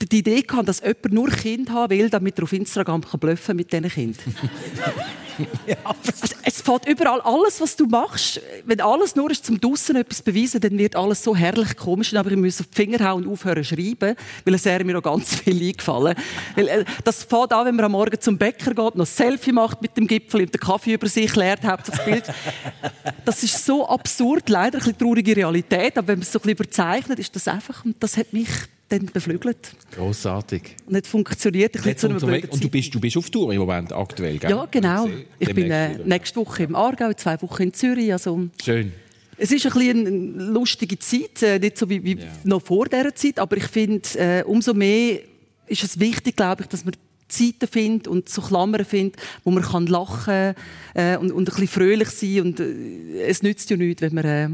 [0.00, 3.56] die Idee hatte, dass jemand nur Kind haben will, damit er auf Instagram kann bluffen
[3.56, 4.34] mit diesen Kindern.
[5.66, 8.40] ja, also, es fällt überall alles, was du machst.
[8.64, 12.14] Wenn alles nur ist, zum Dussen etwas beweisen, dann wird alles so herrlich komisch.
[12.14, 15.02] Aber ich muss auf die Finger hauen und aufhören zu schreiben, weil es mir noch
[15.02, 16.14] ganz viel eingefallen.
[16.54, 19.52] Weil, äh, das fängt an, wenn man am Morgen zum Bäcker geht, noch ein Selfie
[19.52, 22.24] macht mit dem Gipfel und den Kaffee über sich leert, hauptsächlich das Bild.
[23.24, 25.96] Das ist so absurd, leider ein bisschen traurige Realität.
[25.98, 28.48] Aber wenn man es so ein bisschen überzeichnet, ist das einfach, und das hat mich
[28.90, 29.74] dann beflügelt.
[29.92, 30.76] Grossartig.
[30.86, 31.76] Und nicht funktioniert.
[31.76, 34.50] Ich zu und, du bist, du bist auf Tour im Moment aktuell, gell?
[34.50, 35.08] Ja, genau.
[35.38, 38.12] Ich bin äh, nächste Woche im Aargau, zwei Wochen in Zürich.
[38.12, 38.92] Also, Schön.
[39.36, 42.26] Es ist ein bisschen eine lustige Zeit, äh, nicht so wie, wie ja.
[42.44, 45.20] noch vor dieser Zeit, aber ich finde, äh, umso mehr
[45.66, 46.94] ist es wichtig, glaube ich, dass man
[47.28, 50.54] Zeiten finde und so Klammern finde, wo man kann lachen
[50.94, 54.24] äh, und, und ein bisschen fröhlich sein und äh, es nützt ja nichts, wenn man
[54.24, 54.48] äh,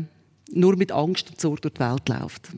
[0.53, 2.51] nur mit Angst und Sorge durch die Welt läuft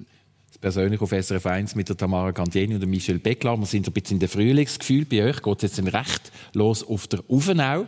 [0.61, 3.57] persönlich auf SRF 1 mit der Tamara Candieni und Michel Beckler.
[3.57, 5.05] Wir sind ein bisschen in der Frühlingsgefühl.
[5.05, 7.87] Bei euch geht es jetzt recht los auf der Uvenau.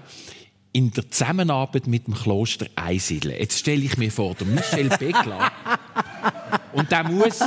[0.73, 3.35] In der Zusammenarbeit mit dem Kloster Einsiedeln.
[3.37, 5.51] Jetzt stelle ich mir vor, der Michel Beckler
[6.73, 7.41] und der muss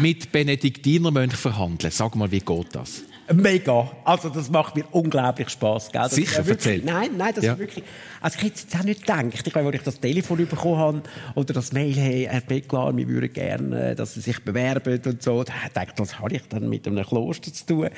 [0.00, 1.92] mit Benediktinermönchen verhandeln.
[1.92, 3.04] Sag mal, wie geht das?
[3.32, 3.90] Mega.
[4.04, 5.92] Also das macht mir unglaublich Spaß.
[5.92, 6.02] Gell?
[6.02, 6.82] Das Sicher, erzähl.
[6.84, 7.52] Nein, nein, das ja.
[7.52, 7.84] ist wirklich...
[8.20, 11.02] Also ich hätte jetzt auch nicht gedacht, ich, als ich das Telefon bekommen habe
[11.34, 15.44] oder das Mail, hey, Herr Becklar, wir würden gerne, dass Sie sich bewerben und so,
[15.44, 17.88] da dachte ich, was habe ich dann mit einem Kloster zu tun?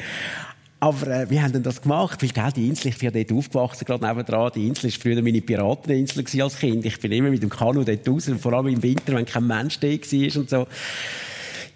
[0.80, 3.38] Aber äh, wir haben dann das gemacht, weil gell, die Insel, ich bin ja dort
[3.38, 4.52] aufgewachsen, gerade nebendran.
[4.54, 6.84] Die Insel war früher meine Pirateninsel als Kind.
[6.84, 9.80] Ich bin immer mit dem Kanu dort raus, vor allem im Winter, wenn kein Mensch
[9.80, 10.66] da war und so.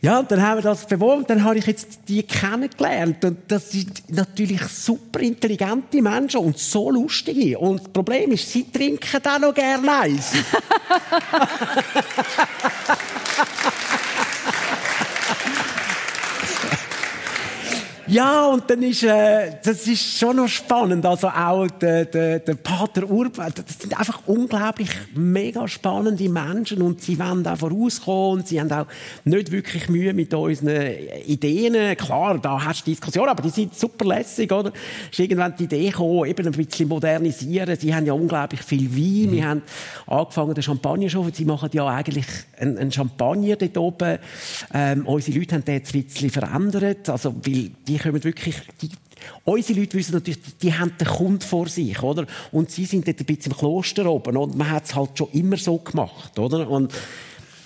[0.00, 3.24] Ja, und dann haben wir das bewohnt, dann habe ich jetzt die kennengelernt.
[3.24, 7.58] Und das sind natürlich super intelligente Menschen und so lustige.
[7.58, 10.34] Und das Problem ist, sie trinken auch noch gerne Eis.
[18.10, 21.04] Ja, und dann ist, äh, das ist schon noch spannend.
[21.04, 27.02] Also auch der, der, der Pater Urban, das sind einfach unglaublich mega spannende Menschen und
[27.02, 28.86] sie wollen auch vorauskommen und sie haben auch
[29.24, 30.90] nicht wirklich Mühe mit unseren
[31.26, 31.94] Ideen.
[31.98, 34.72] Klar, da hast du Diskussionen, aber die sind super lässig, oder?
[35.10, 37.76] Ist irgendwann die Idee gekommen, eben ein bisschen modernisieren.
[37.78, 39.30] Sie haben ja unglaublich viel Wein.
[39.30, 39.32] Mhm.
[39.32, 39.62] Wir haben
[40.06, 42.26] angefangen, den Champagner schon, sie machen ja eigentlich
[42.58, 44.18] einen, einen Champagner dort oben.
[44.72, 48.56] Ähm, unsere Leute haben den jetzt ein bisschen verändert, also, weil die die kommen wirklich,
[48.80, 48.90] die,
[49.44, 52.26] unsere Leute wissen natürlich, die, die haben den Kunden vor sich, oder?
[52.52, 55.28] Und sie sind dort ein bisschen im Kloster oben und man hat es halt schon
[55.32, 56.68] immer so gemacht, oder?
[56.68, 56.92] Und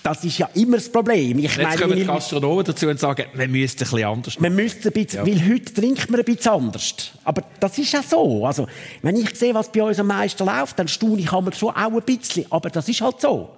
[0.03, 1.39] das ist ja immer das Problem.
[1.39, 4.43] Ich Jetzt meine, kommen die Gastronomen dazu und sagen, wir müssten ein bisschen anders machen.
[4.43, 5.33] Man müsste ein bisschen, ja.
[5.33, 7.13] weil heute trinkt man ein bisschen anders.
[7.23, 8.45] Aber das ist ja so.
[8.45, 8.67] Also,
[9.03, 12.03] wenn ich sehe, was bei uns am meisten läuft, dann staune ich schon auch ein
[12.03, 12.47] bisschen.
[12.51, 13.51] Aber das ist halt so.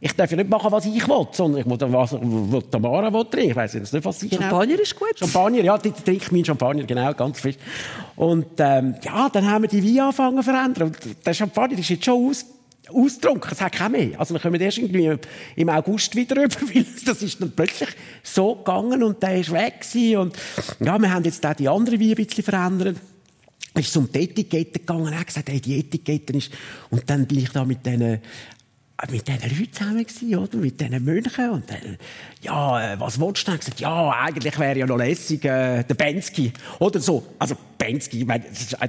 [0.00, 3.24] Ich darf ja nicht machen, was ich will, sondern ich muss was, was Tamara will
[3.24, 3.50] trinken.
[3.64, 4.82] Ich jetzt nicht, was sie Champagner genau.
[4.82, 5.18] ist gut.
[5.18, 7.56] Champagner, ja, die trinkt meinen Champagner, genau, ganz frisch.
[8.14, 10.88] Und ähm, ja, dann haben wir die Wein angefangen zu verändern.
[10.88, 12.44] Und der Champagner ist jetzt schon aus
[12.92, 14.20] ausgetrunken, es hat keinen mehr.
[14.20, 15.18] Also wir kommen erst irgendwie
[15.56, 17.88] im August wieder rüber, weil das ist dann plötzlich
[18.22, 20.18] so gegangen und der ist weg gewesen.
[20.18, 20.36] und
[20.80, 22.96] ja, wir haben jetzt auch die andere Wein ein bisschen verändert.
[23.74, 26.50] Ich ist um die Etikette gegangen, er hat gesagt, hey, die Etikette ist,
[26.90, 28.20] und dann bin ich da mit diesen
[29.10, 30.56] mit diesen Leuten zusammen gewesen, oder?
[30.56, 31.50] Mit diesen Mönchen.
[31.50, 31.98] Und dann,
[32.42, 33.56] ja, äh, was wolltest du?
[33.56, 36.52] Gesagt, ja, eigentlich wäre ja noch lässig, äh, der Bensky.
[36.78, 37.24] Oder so.
[37.38, 38.88] Also, Bensky, ich meine, äh,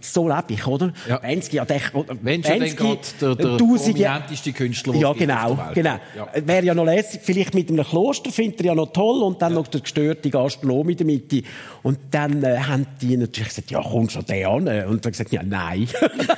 [0.00, 0.92] so lebe ich, oder?
[1.08, 1.18] Ja.
[1.18, 1.80] Bensky, ja, der,
[2.20, 5.96] Wenn schon Bensky, der, der prominenteste Künstler, Ja, genau, genau.
[6.16, 6.28] Ja.
[6.44, 9.52] Wäre ja noch lässig, vielleicht mit einem Kloster, findet er ja noch toll, und dann
[9.52, 9.58] ja.
[9.58, 11.42] noch der gestörte Gastronom in der Mitte.
[11.82, 14.86] Und dann äh, haben die natürlich gesagt, ja, kommst du den an?
[14.86, 15.88] Und dann gesagt, ja, nein.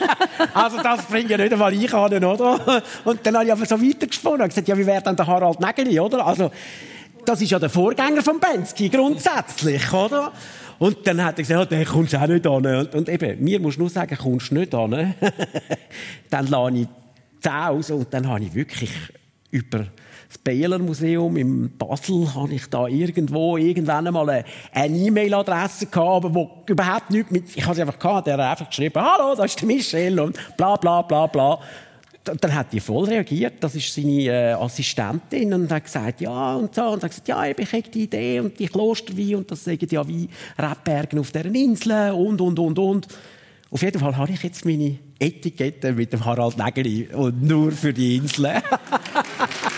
[0.55, 2.83] also, das bringt ja nicht einmal ich an, oder?
[3.05, 5.61] Und dann habe ich aber so weitergesponnen und gesagt, ja, wie wäre dann der Harald
[5.61, 6.27] Nägeli, oder?
[6.27, 6.51] Also,
[7.25, 10.33] das ist ja der Vorgänger von Bensky, grundsätzlich, oder?
[10.79, 12.67] Und dann hat er gesagt, oh, kommst du auch nicht an.
[12.67, 15.15] Und, und eben, mir musst du nur sagen, kommst du nicht an.
[16.31, 16.89] dann lade ich
[17.41, 18.91] 10 aus und dann habe ich wirklich
[19.51, 19.87] über
[20.29, 26.35] das Behler Museum in Basel habe ich da irgendwo irgendwann einmal eine E-Mail-Adresse gehabt, aber
[26.35, 29.45] wo überhaupt nichts mit, ich habe sie einfach gehabt, der hat einfach geschrieben, hallo, da
[29.45, 31.59] ist der Michel und bla, bla, bla, bla
[32.37, 33.55] dann hat die voll reagiert.
[33.61, 36.83] Das ist seine äh, Assistentin und hat gesagt, ja und so.
[36.83, 40.07] Und hat gesagt, ja, ich habe die Idee und die Klosterwein und das sagen ja
[40.07, 43.09] wie Rebbergen auf deren Inseln und, und, und, und.
[43.71, 47.93] Auf jeden Fall habe ich jetzt meine Etikette mit dem Harald Nägeli und nur für
[47.93, 48.63] die Inseln.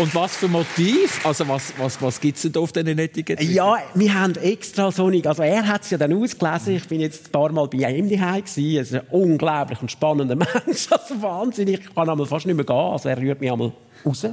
[0.00, 1.24] Und was für Motiv?
[1.24, 3.52] Also was, was, was gibt es denn auf diesen Etiketten?
[3.52, 7.28] Ja, wir haben extra so also er hat es ja dann ausgelesen, ich bin jetzt
[7.28, 10.34] ein paar Mal bei ihm daheim gewesen, er ist ein unglaublich und spannender
[10.66, 13.72] Mensch, also wahnsinnig, ich kann einmal fast nicht mehr gehen, also er rührt mich einmal
[14.04, 14.26] raus.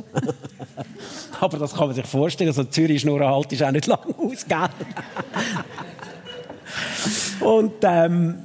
[1.39, 4.69] Aber das kann man sich vorstellen, also Zürich Schnurrenhalt ist auch nicht lang aus, gell?
[7.39, 8.35] Und ähm,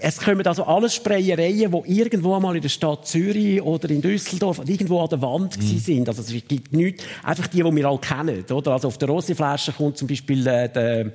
[0.00, 4.58] es kommen also alles Sprayereien, die irgendwo einmal in der Stadt Zürich oder in Düsseldorf
[4.58, 5.78] oder irgendwo an der Wand mhm.
[5.78, 6.08] sind.
[6.08, 8.44] Also es gibt nichts, einfach die, die wir alle kennen.
[8.50, 8.72] Oder?
[8.72, 11.12] Also auf der Rosiflasche kommt zum Beispiel äh, der,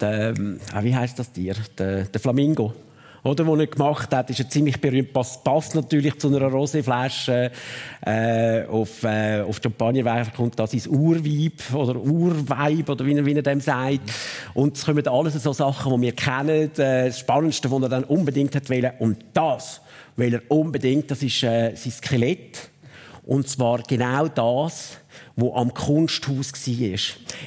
[0.00, 1.54] der, äh, wie heißt das Tier?
[1.78, 2.72] Der, der Flamingo
[3.22, 5.12] oder, wo er gemacht hat, ist er ziemlich berühmt.
[5.12, 7.50] Passt, passt natürlich zu einer Roséflasche.
[8.04, 13.42] Äh, auf, äh, auf Champagnerwerk kommt das ins Urweib oder Urweib oder wie wie er
[13.42, 14.10] dem sagt.
[14.54, 16.70] Und es kommen alles so Sachen, die wir kennen.
[16.78, 18.92] Äh, das Spannendste, was er dann unbedingt hat wollen.
[18.98, 19.82] Und das
[20.16, 22.70] will er unbedingt, das ist äh, sein Skelett.
[23.24, 24.98] Und zwar genau das,
[25.40, 26.98] wo am Kunsthaus war.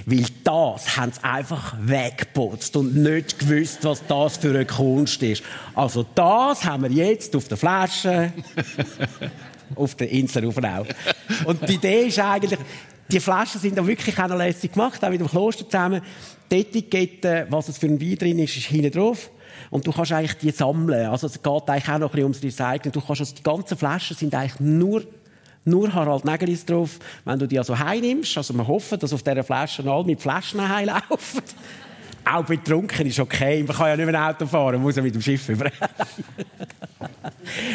[0.06, 5.44] Weil das haben sie einfach weggeputzt und nicht gewusst, was das für eine Kunst ist.
[5.76, 8.34] Also das haben wir jetzt auf der Flasche,
[9.76, 10.86] auf der Insel Rufenau.
[11.46, 12.60] Und die Idee ist eigentlich,
[13.10, 16.02] die Flaschen sind da wirklich auch noch lässig gemacht, auch mit dem Kloster zusammen.
[16.52, 19.30] Die Etikette, was es für ein Wein drin ist, ist hinten drauf.
[19.70, 21.08] Und du kannst eigentlich die sammeln.
[21.08, 22.92] Also es geht eigentlich auch noch ein bisschen ums Recycling.
[22.92, 25.04] Du kannst also die ganzen Flaschen sind eigentlich nur
[25.66, 27.00] nur Harald Nägelis drauf.
[27.26, 30.68] Wenn du die also heimnimmst, also wir hoffen, dass auf dieser Flasche alle mit Flaschen
[30.68, 31.42] heimlaufen.
[32.26, 33.64] Auch betrunken ist okay.
[33.64, 35.70] Man kann ja nicht mehr ein Auto fahren, man muss ja mit dem Schiff über.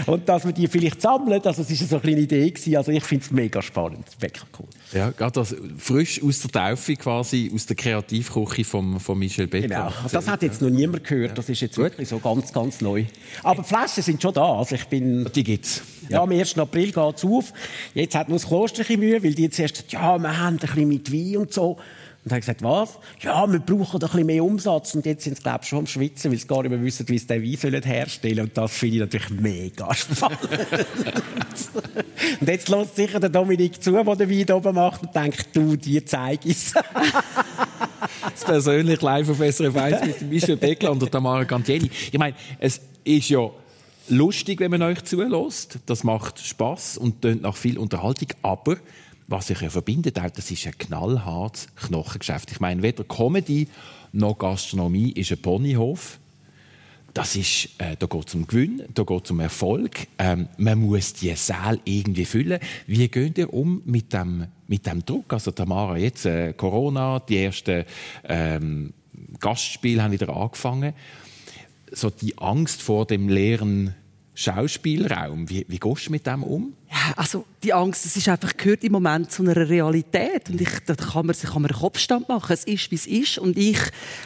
[0.06, 2.50] Und dass wir die vielleicht sammeln, also es war so eine kleine Idee.
[2.50, 2.76] Gewesen.
[2.76, 4.06] Also ich finde es mega spannend.
[4.18, 4.66] Wirklich cool.
[4.92, 9.68] Ja, gerade das frisch aus der Taufe quasi, aus der Kreativküche von, von Michel Becker.
[9.68, 9.92] Genau.
[10.10, 11.36] Das hat jetzt noch niemand gehört.
[11.36, 11.84] Das ist jetzt Gut.
[11.84, 13.04] wirklich so ganz, ganz neu.
[13.42, 14.58] Aber die Flaschen sind schon da.
[14.58, 15.28] Also ich bin...
[15.34, 15.82] Die gibt's.
[16.08, 16.58] Ja, am 1.
[16.58, 17.52] April geht es auf.
[17.94, 20.88] Jetzt hat nur das Kloster Mühe, weil die jetzt erst ja, wir haben ein bisschen
[20.88, 21.76] mit Wein und so.
[22.28, 22.98] Und haben gesagt, was?
[23.22, 24.94] Ja, wir brauchen ein bisschen mehr Umsatz.
[24.94, 27.08] Und jetzt sind sie, glaube ich, schon am Schwitzen, weil sie gar nicht mehr wissen,
[27.08, 28.48] wie sie den Wein herstellen sollen.
[28.48, 30.38] Und das finde ich natürlich mega spannend.
[32.40, 35.74] und jetzt lässt sicher der Dominik zu, der den Wein oben macht und denkt, du,
[35.74, 36.58] dir zeige ich
[38.32, 41.90] Das persönlich live auf SRF 1 mit Michel Beckler und Tamara Gantieni.
[42.12, 43.50] Ich meine, es ist ja
[44.10, 45.78] lustig, wenn man euch zulässt.
[45.86, 48.28] Das macht Spaß und tönt nach viel Unterhaltung.
[48.42, 48.76] Aber
[49.28, 52.50] was sich ja verbindet, das ist ein knallhartes Knochengeschäft.
[52.50, 53.68] Ich meine, weder Comedy
[54.12, 56.18] noch Gastronomie ist ein Ponyhof.
[57.12, 60.06] Das ist, äh, da geht es um Gewinn, da geht es um Erfolg.
[60.18, 62.60] Ähm, man muss die Säle irgendwie füllen.
[62.86, 65.32] Wie geht ihr um mit dem, mit dem Druck?
[65.32, 67.84] Also Tamara, jetzt äh, Corona, die ersten
[68.24, 68.92] ähm,
[69.40, 70.94] Gastspiele haben wieder angefangen.
[71.90, 73.94] So die Angst vor dem leeren
[74.38, 75.50] Schauspielraum.
[75.50, 76.72] Wie, wie gehst du mit dem um?
[76.88, 80.70] Ja, also die Angst, das ist einfach gehört im Moment zu einer Realität und ich,
[80.86, 82.52] da kann man, man einen Kopfstand machen.
[82.52, 83.80] Es ist, wie es ist und ich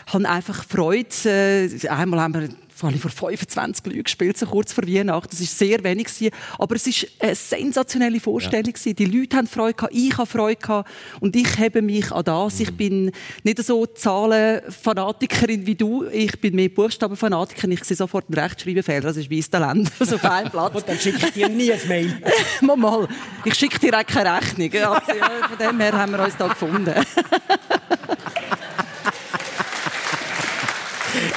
[0.09, 1.09] habe einfach Freude.
[1.25, 2.48] Äh, einmal haben wir
[2.90, 5.28] vor 25 Leuten gespielt, so kurz vor Weihnachten.
[5.30, 8.92] Das ist sehr wenig gewesen, aber es ist eine sensationelle Vorstellung ja.
[8.92, 10.90] Die Leute haben Freude gehabt, ich habe Freude gehabt
[11.20, 12.60] und ich hebe mich an das.
[12.60, 16.04] Ich bin nicht so Zahlenfanatikerin wie du.
[16.06, 17.72] Ich bin mehr Buchstabenfanatikerin.
[17.72, 19.00] Ich sehe sofort einen Rechtschreibfehler.
[19.00, 19.90] Das ist wie Talent.
[20.02, 20.74] Also auf einem Platz.
[20.74, 22.20] Und dann schicke ich dir nie ein Mail.
[22.60, 23.08] mal, mal.
[23.44, 24.70] Ich schicke dir auch keine Rechnung.
[24.72, 26.94] Also, ja, von dem her haben wir uns da gefunden.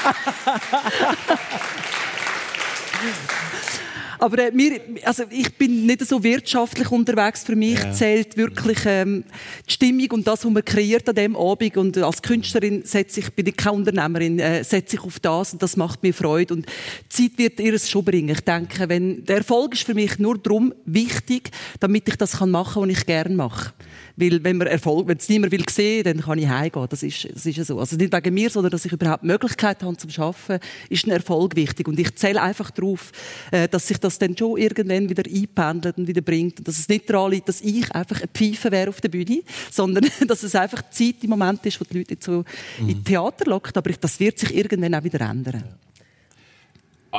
[4.20, 7.44] Aber äh, mir, also ich bin nicht so wirtschaftlich unterwegs.
[7.44, 7.92] Für mich ja.
[7.92, 9.24] zählt wirklich ähm,
[9.68, 11.78] die Stimmung und das, was man kreiert an dem Abend.
[11.78, 15.62] Und als Künstlerin setze ich, bin ich keine Unternehmerin, äh, setze ich auf das und
[15.62, 16.56] das macht mir Freude.
[16.56, 18.30] Und die Zeit wird ihr es schon bringen.
[18.30, 22.74] Ich denke, wenn, der Erfolg ist für mich nur darum wichtig, damit ich das machen
[22.74, 23.74] kann, was ich gerne mache.
[24.18, 26.88] Weil wenn man Erfolg, wenn es niemand will sehen, dann kann ich heimgehen.
[26.90, 27.80] Das ist, das ist so.
[27.80, 31.56] Also nicht wegen mir, sondern dass ich überhaupt Möglichkeit habe zum Schaffen, ist ein Erfolg
[31.56, 31.88] wichtig.
[31.88, 33.12] Und ich zähle einfach darauf,
[33.52, 36.60] äh, dass sich das dann schon irgendwann wieder einpendelt und wieder bringt.
[36.60, 39.42] Und dass es nicht daran liegt, dass ich einfach ein Pfeife wäre auf der Bühne,
[39.72, 42.46] sondern dass es einfach die Zeit im Moment ist, wo die Leute so
[42.80, 42.90] mhm.
[42.90, 43.76] in Theater lockt.
[43.78, 45.64] Aber das wird sich irgendwann auch wieder ändern.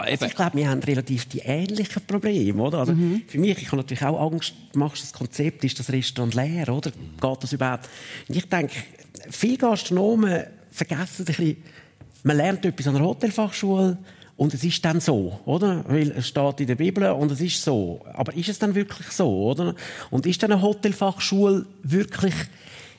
[0.01, 2.79] Also ich glaube, wir haben relativ die ähnlichen Probleme, oder?
[2.79, 3.23] Also mhm.
[3.27, 6.91] Für mich, ich habe natürlich auch Angst, machst das Konzept, ist das Restaurant leer, oder?
[6.91, 7.89] Geht das überhaupt?
[8.29, 8.75] Und ich denke,
[9.31, 11.57] viele Gastronomen vergessen ein bisschen,
[12.23, 13.99] man lernt etwas an der Hotelfachschule
[14.37, 15.85] und es ist dann so, oder?
[15.89, 18.05] Weil es steht in der Bibel und es ist so.
[18.13, 19.75] Aber ist es dann wirklich so, oder?
[20.11, 22.35] Und ist dann eine Hotelfachschule wirklich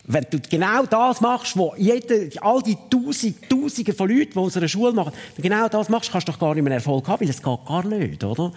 [0.10, 4.70] wenn du genau das machst, was jeder, all die Tausend, Tausende von Leuten, die unsere
[4.70, 7.44] Schule machen, genau das machst, kannst du doch gar nicht mehr Erfolg haben, weil es
[7.44, 8.54] geht gar nicht, oder?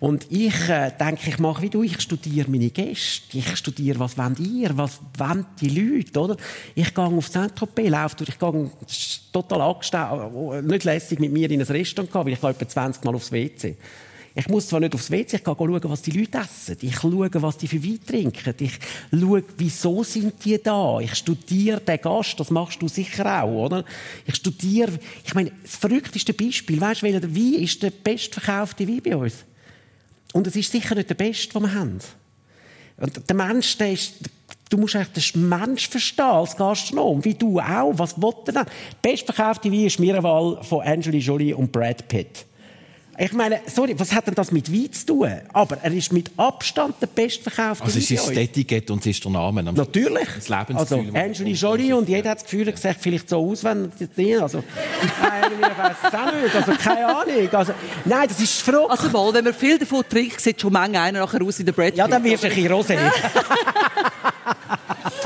[0.00, 4.16] Und ich äh, denke, ich mache wie du, ich studiere meine Gäste, ich studiere, was
[4.16, 6.36] wollt ihr, was wollen die Leute, oder?
[6.74, 8.70] Ich gehe auf Saint-Tropez, laufe durch, ich gehe
[9.32, 13.14] total angestellt, nicht lässig mit mir in ein Restaurant weil ich gehe etwa 20 Mal
[13.14, 13.76] aufs WC.
[14.38, 16.76] Ich muss zwar nicht aufs WC, ich gehe schauen, was die Leute essen.
[16.82, 18.54] Ich schaue, was die für Wein trinken.
[18.60, 18.78] Ich
[19.10, 21.00] schaue, wieso sind die da.
[21.00, 23.82] Ich studiere den Gast, das machst du sicher auch, oder?
[24.26, 24.92] Ich studiere,
[25.24, 29.36] ich meine, das verrückteste Beispiel, weißt du, welcher Wein ist der bestverkaufte Wein bei uns?
[30.34, 31.98] Und es ist sicher nicht der beste, den wir haben.
[32.98, 34.16] Und der Mensch, der ist,
[34.68, 37.94] du musst eigentlich den Mensch verstehen als Gastronom, wie du auch.
[37.96, 38.66] Was will er denn?
[39.00, 42.44] Bestverkaufte Wein ist Miraval von Angelina Jolie und Brad Pitt.
[43.18, 45.32] Ich meine, sorry, was hat denn das mit Wein zu tun?
[45.52, 49.24] Aber er ist mit Abstand der bestverkaufte Also es ist das Etikett und es ist
[49.24, 49.62] der Name.
[49.62, 50.28] Natürlich.
[50.34, 53.90] Das also Angelina Jolie und jeder hat das Gefühl, er sieht vielleicht so aus, wenn
[54.16, 54.62] er also
[55.22, 56.54] Nein, ich weiß es auch nicht.
[56.54, 57.48] Also keine Ahnung.
[57.52, 57.72] Also,
[58.04, 58.90] nein, das ist verrückt.
[58.90, 61.72] Also mal, wenn man viel davon trinkt, sieht schon manchmal einer nachher aus in der
[61.72, 62.98] Brad Ja, dann wirst du ein bisschen rosé.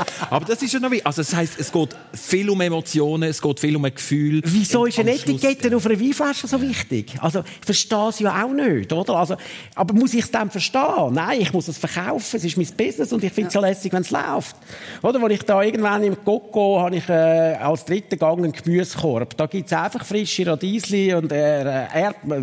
[0.31, 3.41] Aber das ist ja noch wie, also das heisst, es geht viel um Emotionen, es
[3.41, 4.41] geht viel um ein Gefühl.
[4.45, 7.15] Wieso ist eine Etikette auf einer Weinflasche so wichtig?
[7.19, 9.15] Also, ich verstehe es ja auch nicht, oder?
[9.15, 9.35] Also,
[9.75, 11.11] aber muss ich es dann verstehen?
[11.11, 13.91] Nein, ich muss es verkaufen, es ist mein Business und ich finde es ja lässig,
[13.91, 14.55] wenn es läuft.
[15.01, 19.35] Oder, als ich da irgendwann im Coco habe ich äh, als dritten Gang einen Gemüsekorb.
[19.35, 22.41] Da gibt es einfach frische Radiesli und äh, Erd äh,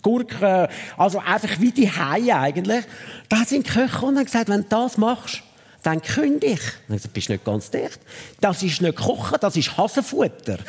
[0.00, 2.84] Gurken, also einfach wie die Haie eigentlich.
[3.28, 5.42] Da sind die Köche und haben gesagt, wenn du das machst,
[5.86, 6.60] dann kündige ich.
[6.88, 8.00] Ich gesagt, bist nicht ganz dicht.
[8.40, 10.58] Das ist nicht Kochen, das ist Hasenfutter.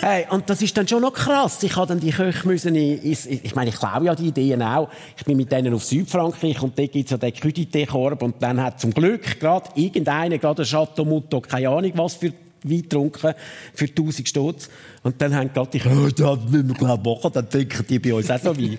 [0.00, 1.62] Hey, und das ist dann schon noch krass.
[1.62, 4.60] Ich habe dann die Köche müssen, in- ins- ich meine, ich glaube ja die Ideen
[4.62, 4.90] auch.
[5.16, 8.80] Ich bin mit denen auf Südfrankreich und dort gibt's ja den Crudité-Korb und dann hat
[8.80, 12.32] zum Glück gerade irgendeiner, gerade ein Chateau Mouton, keine Ahnung was für
[12.64, 13.34] Wein getrunken,
[13.74, 14.68] für 1000 Stutz.
[15.02, 18.14] Und dann haben gerade die oh, das müssen wir glaub machen, dann trinken die bei
[18.14, 18.78] uns auch so Wein.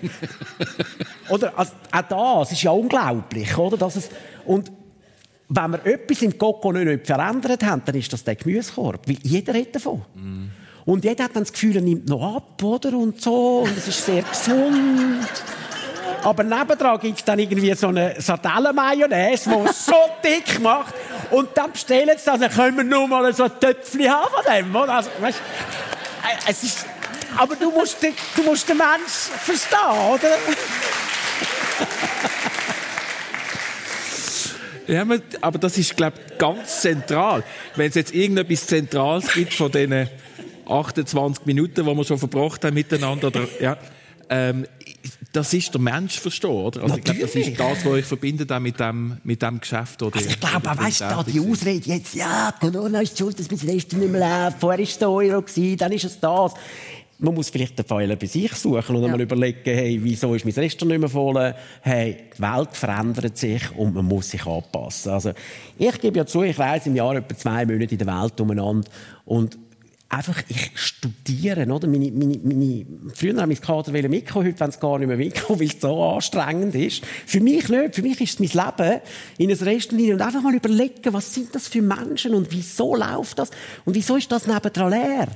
[1.30, 3.76] oder, also, auch das ist ja unglaublich, oder?
[3.76, 4.10] Dass es,
[4.44, 4.70] und
[5.48, 9.08] wenn wir etwas im Coco nicht, verändert haben, dann ist das der Gemüsekorb.
[9.08, 10.02] Weil jeder hat davon.
[10.84, 12.96] Und jeder hat dann das Gefühl, er nimmt noch ab, oder?
[12.96, 13.64] Und so.
[13.64, 15.26] Und es ist sehr gesund.
[16.26, 20.92] Aber nebendran gibt es dann irgendwie so eine Sardellenmayonnaise, die so dick macht.
[21.30, 24.42] Und dann bestellen sie das, dann können wir nur mal so ein Töpfchen haben von
[24.52, 24.76] dem?
[24.76, 26.86] Also, weißt, äh, es ist,
[27.36, 29.12] aber du musst, den, du musst den Mensch
[29.44, 29.78] verstehen,
[30.12, 30.30] oder?
[34.88, 37.42] Ja, aber- aber das ist, glaube ich, ganz zentral.
[37.74, 40.08] Wenn es jetzt irgendetwas Zentrales gibt von diesen
[40.68, 43.76] 28 Minuten, die wir schon verbracht haben miteinander, oder, ja,
[44.30, 44.64] ähm,
[45.36, 46.82] das ist der Mensch verstehen, oder?
[46.82, 47.58] Also ich glaube, das ist Natürlich.
[47.58, 50.02] das, was euch verbindet auch mit dem, mit dem Geschäft.
[50.02, 51.40] Oder, Also ich glaube, oder weißt du, da die.
[51.40, 54.98] Ausrede jetzt, ja, Corona ist schuld, dass mein Restaurant nicht mehr läuft, vorher war es
[54.98, 56.54] der Euro, gewesen, dann ist es das.
[57.18, 60.54] Man muss vielleicht den Fehler bei sich suchen und einmal überlegen, hey, wieso ist mein
[60.54, 61.54] Restaurant nicht mehr voll?
[61.82, 65.12] Hey, die Welt verändert sich und man muss sich anpassen.
[65.12, 65.32] Also,
[65.78, 68.88] ich gebe ja zu, ich reise im Jahr etwa zwei Monate in der Welt umeinander
[69.24, 69.58] und
[70.08, 71.88] einfach, ich studiere, oder?
[71.88, 75.60] Meine, meine, meine, früher haben mein Kader mitkommen, heute wollen sie gar nicht mehr mitkommen,
[75.60, 77.04] weil es so anstrengend ist.
[77.26, 77.94] Für mich nicht.
[77.94, 79.00] Für mich ist es mein Leben
[79.38, 83.38] in ein Restaurant und einfach mal überlegen, was sind das für Menschen und wieso läuft
[83.38, 83.50] das?
[83.84, 85.28] Und wieso ist das nebendran leer?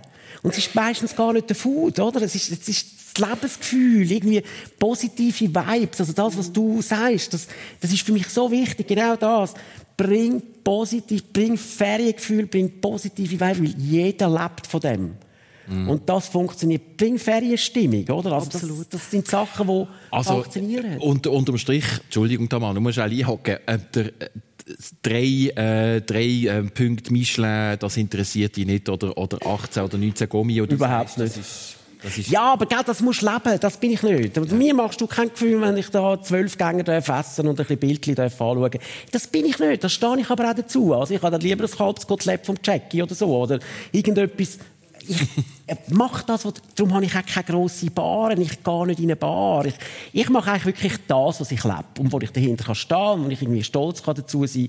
[0.43, 2.23] Und es ist meistens gar nicht der Food, oder?
[2.23, 4.43] Es ist, es ist das Lebensgefühl, irgendwie
[4.79, 7.49] positive Vibes, also das, was du sagst, das,
[7.81, 9.55] das ist für mich so wichtig, genau das.
[10.03, 15.15] Bring positiv, bring Feriengefühl, bring positive Vibes, weil jeder lebt von dem.
[15.69, 16.97] Und das funktioniert.
[16.97, 18.33] Bring Ferienstimmung, oder?
[18.33, 18.79] Also Absolut.
[18.81, 20.99] Das, das sind Sachen, die Also, funktionieren.
[20.99, 23.59] unter, unterm Strich, Entschuldigung, Tamara, du musst auch einhocken.
[23.67, 24.11] Äh, der, äh,
[25.03, 28.89] drei, äh, drei äh, Punkte Michelin, das interessiert dich nicht.
[28.89, 30.61] Oder, oder 18 oder 19 Gummi.
[30.61, 31.37] Oder Überhaupt das nicht.
[31.37, 31.77] das ist,
[32.31, 34.39] Ja, aber gell, das musst du leben, das bin ich nicht.
[34.39, 37.79] Und Mir machst du kein Gefühl, wenn ich da zwölf Gänge essen und ein bisschen
[37.79, 38.71] Bildchen anschauen
[39.13, 40.95] Das bin ich nicht, das stehe ich aber auch dazu.
[40.95, 43.59] Also ich habe dann lieber ein Kalbskotelett vom Jackie oder so, oder
[43.93, 44.59] irgendetwas...
[45.09, 45.21] Ich
[45.67, 49.07] äh, mache das, was- darum habe ich auch keine grosse Bar, ich gehe nicht in
[49.07, 49.65] eine Bar.
[49.65, 49.75] Ich,
[50.13, 53.25] ich mache eigentlich wirklich das, was ich lebe und wo ich dahinter kann stehen und
[53.25, 54.69] wo ich irgendwie stolz kann dazu sein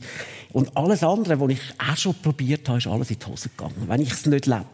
[0.54, 3.76] Und alles andere, was ich auch schon probiert habe, ist alles in die Hose gegangen,
[3.88, 4.66] wenn ich es nicht lebe.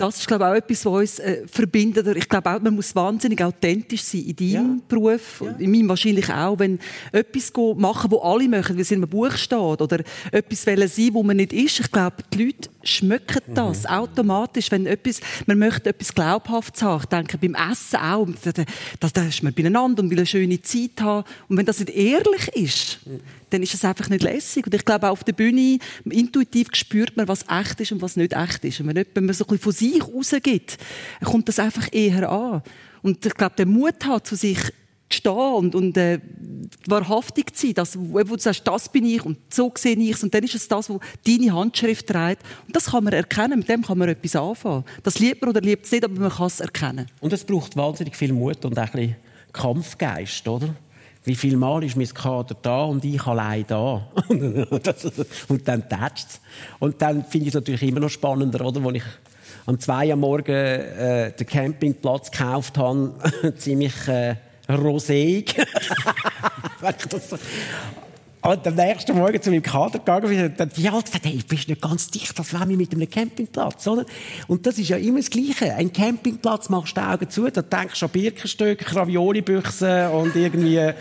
[0.00, 2.06] Das ist, glaube ich, auch etwas, was uns äh, verbindet.
[2.16, 4.76] Ich glaube auch, man muss wahnsinnig authentisch sein in deinem Ja.
[4.88, 6.58] Beruf, und in meinem wahrscheinlich auch.
[6.58, 6.78] Wenn
[7.12, 9.98] etwas machen, wo alle machen, wie es in einem Buch steht, oder
[10.32, 11.80] etwas wollen sein, wo man nicht ist.
[11.80, 17.02] Ich glaube, die Leute schmecken das automatisch, wenn etwas, man möchte etwas Glaubhaftes haben.
[17.02, 18.26] Ich denke, beim Essen auch.
[18.42, 18.64] Da, da,
[19.00, 21.28] da, da ist man beieinander und will eine schöne Zeit haben.
[21.48, 23.00] Und wenn das nicht ehrlich ist,
[23.50, 24.66] dann ist es einfach nicht lässig.
[24.66, 28.16] Und ich glaube, auch auf der Bühne, intuitiv spürt man, was echt ist und was
[28.16, 28.80] nicht echt ist.
[28.80, 30.78] Und wenn man so ein von sich rausgibt,
[31.24, 32.62] kommt das einfach eher an.
[33.02, 34.58] Und ich glaube, der Mut hat, zu sich
[35.10, 36.20] zu stehen und, und äh,
[36.86, 40.22] wahrhaftig zu sein, dass, wo du sagst, das bin ich und so sehe ich es.
[40.22, 42.42] Und dann ist es das, wo deine Handschrift trägt.
[42.66, 44.84] Und das kann man erkennen, mit dem kann man etwas anfangen.
[45.02, 47.06] Das liebt man oder liebt es nicht, aber man kann es erkennen.
[47.20, 49.16] Und es braucht wahnsinnig viel Mut und ein bisschen
[49.52, 50.74] Kampfgeist, oder?
[51.24, 54.06] Wie viel Mal ist mein Kader da und ich allein da?
[55.48, 56.40] Und dann tätscht.
[56.78, 58.82] Und dann finde ich es natürlich immer noch spannender, oder?
[58.86, 59.02] Als ich
[59.66, 63.12] am 2 am Morgen äh, den Campingplatz gekauft habe,
[63.58, 64.36] ziemlich äh,
[64.68, 65.54] roséig.
[68.42, 71.40] Ich und am nächsten Morgen zu meinem Kader gegangen bin, dann die alle gesagt, hey,
[71.46, 74.06] bist nicht ganz dicht, das wäre wir mit einem Campingplatz, oder?
[74.48, 75.74] Und das ist ja immer das Gleiche.
[75.74, 80.92] Ein Campingplatz machst du die Augen zu, da denkst du an Birkenstück, Ravioli-Büchse und irgendwie,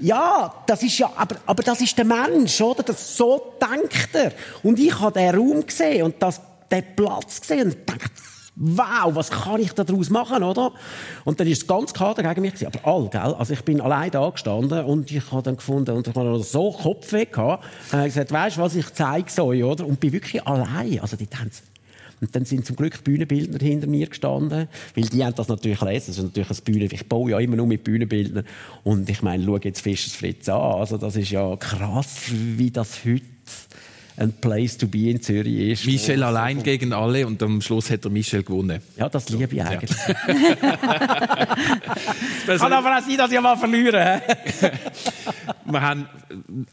[0.00, 2.84] ja, das ist ja, aber, aber das ist der Mensch, oder?
[2.84, 4.32] Das, so denkt er.
[4.62, 6.40] Und ich habe den Raum gesehen und das,
[6.70, 8.10] den Platz gesehen und dachte,
[8.56, 10.72] wow, was kann ich daraus machen, oder?
[11.24, 12.72] Und dann ist es ganz klar gegen mich gewesen.
[12.74, 13.34] Aber all, gell?
[13.34, 16.70] Also ich bin allein da gestanden und ich habe dann gefunden, und ich habe so
[16.70, 19.86] Kopfweh gehabt, habe gesagt, weißt du was, ich zeige es euch, oder?
[19.86, 21.00] Und bin wirklich allein.
[21.00, 21.50] Also die haben
[22.20, 26.06] und dann sind zum Glück Bühnenbildner hinter mir gestanden, weil die haben das natürlich gelesen.
[26.06, 26.88] Das ist natürlich ein Bühnen.
[26.90, 28.46] Ich baue ja immer nur mit Bühnenbildern.
[28.82, 30.60] Und ich meine, schau jetzt Fischers Fritz an.
[30.60, 33.33] Also das ist ja krass, wie das heute
[34.16, 35.86] ein Place to be in Zürich ist.
[35.86, 38.80] Michel allein gegen alle und am Schluss hat er Michel gewonnen.
[38.96, 39.90] Ja, das liebe ich eigentlich.
[42.46, 44.22] Kann aber auch sein, dass ich mal verliere.
[45.66, 46.06] wir haben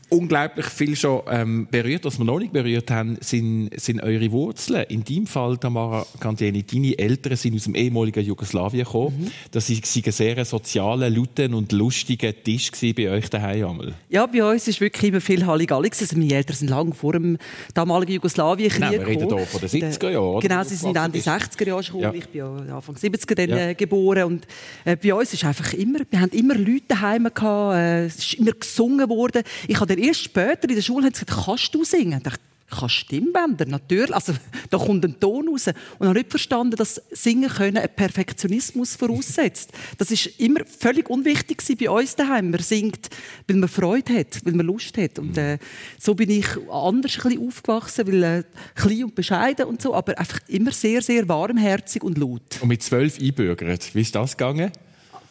[0.09, 2.05] unglaublich viel schon ähm, berührt.
[2.05, 4.85] Was wir noch nicht berührt haben, sind, sind eure Wurzeln.
[4.89, 9.17] In deinem Fall, Tamara Candieni, deine Eltern sind aus dem ehemaligen Jugoslawien gekommen.
[9.21, 9.31] Mhm.
[9.51, 13.93] Das war ein sehr sozialer, lauten und lustiger Tisch bei euch daheim.
[14.09, 15.89] Ja, bei uns war wirklich immer viel Halligalli.
[15.91, 17.37] Also meine Eltern sind lange vor dem
[17.73, 20.39] damaligen Jugoslawienkrieg Nein, wir reden hier von den 70er Jahren.
[20.39, 22.03] Genau, sie sind Ende 60er Jahre gekommen.
[22.03, 22.13] Ja.
[22.13, 23.69] Ich bin ja Anfang 70er dann, ja.
[23.69, 24.23] äh, geboren.
[24.23, 24.47] Und
[24.85, 28.33] äh, bei uns ist einfach immer, wir haben immer Leute daheim gehabt, äh, es ist
[28.35, 29.43] immer gesungen worden.
[29.67, 32.17] Ich habe erst später in der Schule gesagt, kannst du singen?
[32.17, 34.13] Ich dachte, kann Stimmbänder, natürlich.
[34.13, 34.33] Also,
[34.69, 35.67] da kommt ein Ton raus.
[35.99, 39.71] Und habe nicht verstanden, dass Singen können einen Perfektionismus voraussetzt.
[39.97, 42.49] Das ist immer völlig unwichtig bei uns daheim.
[42.49, 43.09] Man singt,
[43.47, 45.19] weil man Freude hat, weil man Lust hat.
[45.19, 45.57] Und äh,
[45.99, 48.43] so bin ich anders ein bisschen aufgewachsen, weil äh,
[48.75, 52.61] klein und bescheiden und so, aber einfach immer sehr, sehr warmherzig und laut.
[52.61, 53.93] Und mit zwölf einbürgert.
[53.93, 54.71] Wie ist das gegangen?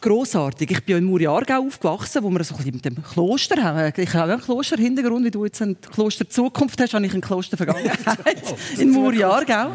[0.01, 0.71] Grossartig.
[0.71, 3.93] Ich bin ja in Muriargau aufgewachsen, wo wir so ein bisschen mit dem Kloster haben.
[3.95, 7.57] Ich habe einen Klosterhintergrund, wie du jetzt ein Kloster Zukunft hast, habe ich ein Kloster
[7.57, 7.97] Vergangenheit
[8.77, 9.71] in Muriargau.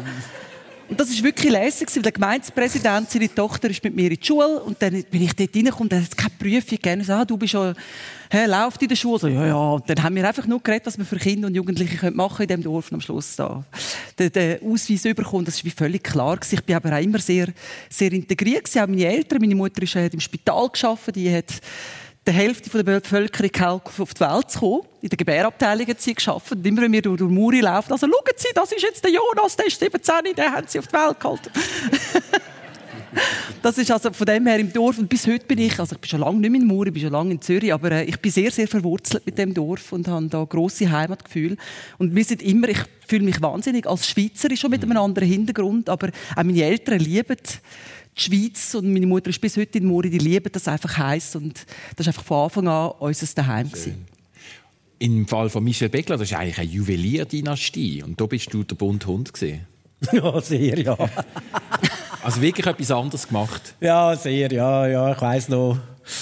[0.89, 4.25] Und das war wirklich lässig, weil der Gemeindepräsident, seine Tochter, ist mit mir in die
[4.25, 7.03] Schule und dann bin ich dort reingekommen, dann hat es keine Prüfung gegeben.
[7.03, 7.75] So, ah, du bist schon,
[8.31, 9.19] hä, läuft in der Schule?
[9.19, 9.55] So, ja, ja.
[9.55, 12.47] Und dann haben wir einfach nur geredet, was wir für Kinder und Jugendliche machen in
[12.47, 13.63] diesem Dorf und am Schluss da
[14.17, 15.43] den, den Ausweis bekommen.
[15.43, 16.39] Das war völlig klar.
[16.49, 17.47] Ich bin aber auch immer sehr,
[17.89, 18.69] sehr integriert.
[18.77, 21.61] Auch meine Eltern, meine Mutter hat im Spital gearbeitet, die hat
[22.27, 24.81] der Hälfte der Bevölkerung auf die Welt zu kommen.
[25.01, 26.15] In der Gebärabteilung hat sie.
[26.27, 29.11] Und immer wenn wir durch, durch Muri laufen, also schauen Sie, das ist jetzt der
[29.11, 31.49] Jonas, der ist 17, den haben sie auf die Welt gehalten.
[33.61, 36.01] das ist also von dem her im Dorf und bis heute bin ich, also ich
[36.01, 38.03] bin schon lange nicht mehr in Muri, ich bin schon lange in Zürich, aber äh,
[38.03, 41.55] ich bin sehr, sehr verwurzelt mit dem Dorf und habe da grosse Heimatgefühl.
[41.97, 45.89] Und wir sind immer, ich fühle mich wahnsinnig als Schweizerin schon mit einem anderen Hintergrund,
[45.89, 47.37] aber auch meine Eltern lieben
[48.17, 51.35] die Schweiz und meine Mutter ist bis heute in Muri, die lieben das einfach heiß
[51.35, 51.65] und
[51.95, 53.69] das ist einfach von Anfang an unser Daheim
[54.99, 58.75] Im Fall von Michel Beckler, das ist eigentlich eine Juwelierdynastie und da bist du der
[58.75, 59.61] bunte Hund gesehen.
[60.11, 60.95] Ja, sehr, ja.
[62.23, 63.73] also wirklich etwas anderes gemacht?
[63.81, 65.79] Ja, sehr, ja, ja, ich weiss noch.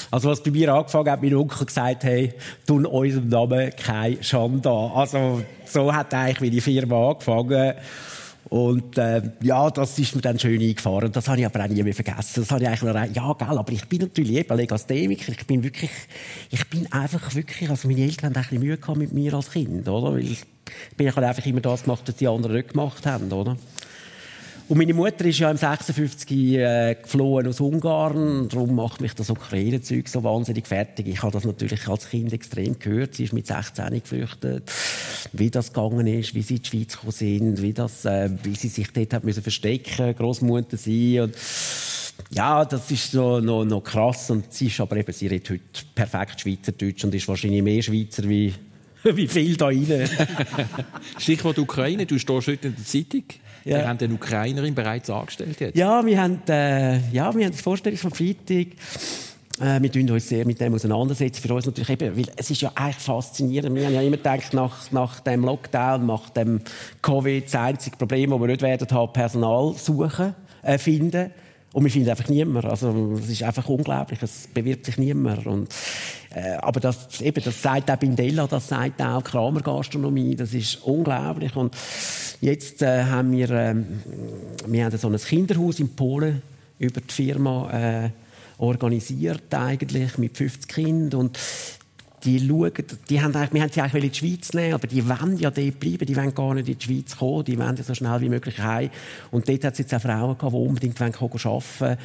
[0.10, 2.34] Also was bei mir angefangen hat, mein Onkel gesagt, hey,
[2.66, 4.92] tun unserem Namen keine Schande an.
[4.92, 7.74] Also so hat eigentlich meine Firma angefangen.
[8.50, 11.12] Und äh, ja, das ist mir dann schön eingefahren.
[11.12, 12.42] Das habe ich aber auch nie mehr vergessen.
[12.42, 15.32] Das habe ich eigentlich nur, ja, gell, aber ich bin natürlich eben Legastheniker.
[15.32, 15.92] Ich bin wirklich,
[16.52, 19.88] ich bin einfach wirklich, also meine Eltern haben ein bisschen Mühe mit mir als Kind,
[19.88, 20.14] oder?
[20.14, 20.44] Weil ich
[20.96, 23.58] bin einfach immer das gemacht, was die anderen nicht gemacht haben, oder?
[24.68, 28.50] Und meine Mutter ist ja im 56 äh, geflohen aus Ungarn.
[28.50, 31.08] Darum macht mich das Ukraine-Zeug so wahnsinnig fertig.
[31.08, 33.14] Ich habe das natürlich als Kind extrem gehört.
[33.14, 34.72] Sie ist mit 16 geflüchtet.
[35.34, 38.56] Wie das gegangen ist, wie sie in die Schweiz gekommen sind, wie, das, äh, wie
[38.56, 41.36] sie sich dort hat müssen verstecken, Großmutter sein und
[42.32, 44.32] ja, das ist so noch, noch krass.
[44.32, 48.28] Und sie ist aber eben, sie redet heute perfekt Schweizerdeutsch und ist wahrscheinlich mehr Schweizer
[48.28, 48.54] wie
[49.04, 50.10] wie viel da rein.
[51.20, 53.24] Stichwort Ukraine, du stehst heute in der Zeitung.
[53.66, 53.80] Ja.
[53.80, 55.76] Wir haben eine Ukrainerin bereits angestellt jetzt.
[55.76, 58.68] Ja, wir haben, äh, ja, wir haben das Vorstellung vom Freitag.
[59.60, 61.42] Äh, wir tun uns sehr mit dem auseinandersetzen.
[61.42, 63.76] Für uns natürlich eben, weil es ist ja eigentlich faszinierend.
[63.76, 66.62] Wir haben ja immer gedacht, nach, nach dem Lockdown, nach dem
[67.02, 71.32] Covid, das einzige Problem, das wir nicht werden haben, Personal suchen, äh, finden.
[71.74, 72.66] Und wir finden einfach niemand.
[72.66, 74.22] Also, es ist einfach unglaublich.
[74.22, 75.46] Es bewirbt sich niemand.
[75.48, 75.74] Und,
[76.36, 80.36] äh, aber das, eben, das sagt auch Bindella, das sagt auch Kramer Gastronomie.
[80.36, 81.56] Das ist unglaublich.
[81.56, 81.74] Und
[82.42, 83.76] jetzt äh, haben wir, äh,
[84.68, 86.42] wir haben so ein Kinderhaus in Polen
[86.78, 88.10] über die Firma äh,
[88.58, 91.22] organisiert eigentlich mit 50 Kindern.
[91.22, 91.40] Und
[92.26, 92.72] die schauen,
[93.10, 95.52] die haben eigentlich, wir haben sie eigentlich in die Schweiz nehmen, aber die wollen ja
[95.52, 98.20] dort bleiben, die wollen gar nicht in die Schweiz kommen, die wollen ja so schnell
[98.22, 98.90] wie möglich heim.
[99.32, 101.98] Und dort hat es jetzt auch Frauen gehabt, die unbedingt wollen arbeiten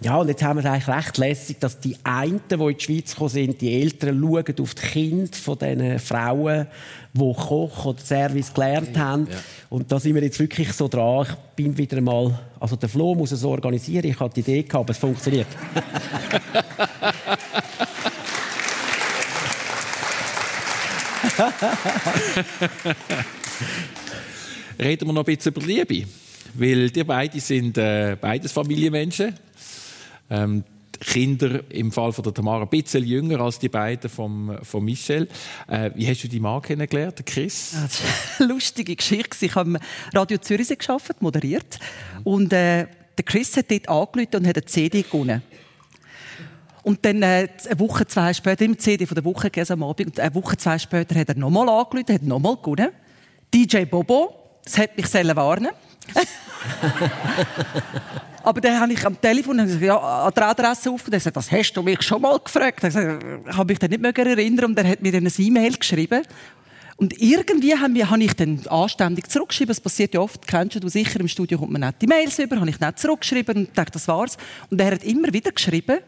[0.00, 2.84] ja, und jetzt haben wir es eigentlich recht lässig, dass die einen, die in die
[2.84, 6.66] Schweiz gekommen sind, die Eltern schauen auf die Kinder von diesen Frauen,
[7.12, 9.28] die Koch oder Service gelernt haben.
[9.30, 9.36] Ja.
[9.70, 11.28] Und da sind wir jetzt wirklich so dran.
[11.28, 14.06] Ich bin wieder mal, also der Flo muss es organisieren.
[14.06, 15.46] Ich hatte die Idee gehabt, aber es funktioniert.
[24.78, 26.06] Reden wir noch ein bisschen über Liebe.
[26.54, 29.34] weil die beiden sind äh, beides Familienmenschen.
[30.30, 30.64] Ähm,
[31.00, 35.28] Kinder im Fall von der Tamara ein bisschen jünger als die beiden von, von Michel.
[35.66, 37.72] Äh, wie hast du die Mann kennengelernt, Chris?
[37.72, 39.44] Ja, das ist eine lustige Geschichte.
[39.44, 39.78] Ich habe
[40.12, 41.78] Radio Zürich gearbeitet, moderiert.
[42.22, 42.86] Und äh,
[43.18, 45.42] der Chris hat dort angerufen und hat eine CD gewonnen.
[46.84, 50.20] Und dann äh, eine Woche, zwei später, im CD von der Woche am Abend, und
[50.20, 52.90] eine Woche, zwei später hat er nochmal angerufen, hat nochmal gewonnen.
[53.52, 55.68] DJ Bobo, das hat mich warnen
[58.42, 61.18] Aber dann habe ich am Telefon gesagt, ja, an der Adresse aufgegeben.
[61.18, 62.84] gesagt, das hast du mich schon mal gefragt.
[62.84, 66.22] Ich habe mich dann nicht mehr erinnern und er hat mir dann ein E-Mail geschrieben.
[66.96, 69.68] Und irgendwie habe ich dann anständig zurückgeschrieben.
[69.68, 72.68] Das passiert ja oft, kennst du sicher, im Studio kommt man nette Mails über, habe
[72.68, 74.36] ich nicht zurückgeschrieben und dachte, das war's.
[74.70, 76.00] Und er hat immer wieder geschrieben,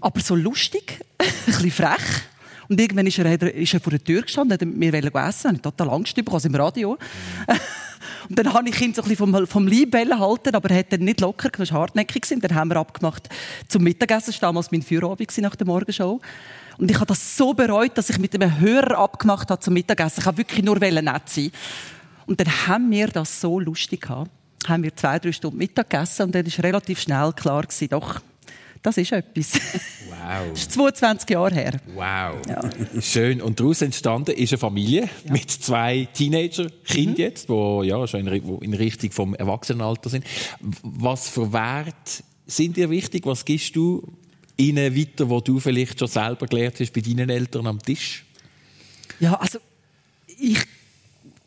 [0.00, 2.22] aber so lustig, ein bisschen frech.
[2.68, 5.90] Und irgendwann ist er, ist er vor der Tür gestanden, hat mir essen, ich total
[5.90, 6.98] Angst bekommen, also im Radio.
[8.28, 10.92] Und dann habe ich ihn so ein bisschen vom, vom Leib halten, aber er hat
[10.92, 12.30] dann nicht locker, er war hartnäckig.
[12.30, 13.28] Und dann haben wir abgemacht
[13.68, 14.32] zum Mittagessen.
[14.32, 16.20] Das war damals mein Feierabend nach der Morgenshow.
[16.76, 20.20] Und ich habe das so bereut, dass ich mit einem Hörer abgemacht habe zum Mittagessen.
[20.20, 21.50] Ich habe wirklich nur nett sein.
[22.26, 24.30] Und dann haben wir das so lustig gehabt.
[24.66, 28.20] Haben wir zwei, drei Stunden Mittag gegessen und dann war relativ schnell klar gewesen, doch,
[28.82, 29.52] das ist etwas.
[30.08, 30.50] Wow.
[30.50, 31.80] Das ist 22 Jahre her.
[31.94, 32.42] Wow.
[32.48, 33.00] Ja.
[33.00, 33.40] Schön.
[33.40, 35.32] Und daraus entstanden ist eine Familie ja.
[35.32, 37.18] mit zwei Teenager-Kindern mhm.
[37.18, 40.24] jetzt, die ja, schon in Richtung vom Erwachsenenalter sind.
[40.82, 43.26] Was für Werte sind dir wichtig?
[43.26, 44.02] Was gibst du
[44.56, 48.24] ihnen weiter, wo du vielleicht schon selber gelernt hast bei deinen Eltern am Tisch?
[49.20, 49.60] Ja, also
[50.26, 50.58] ich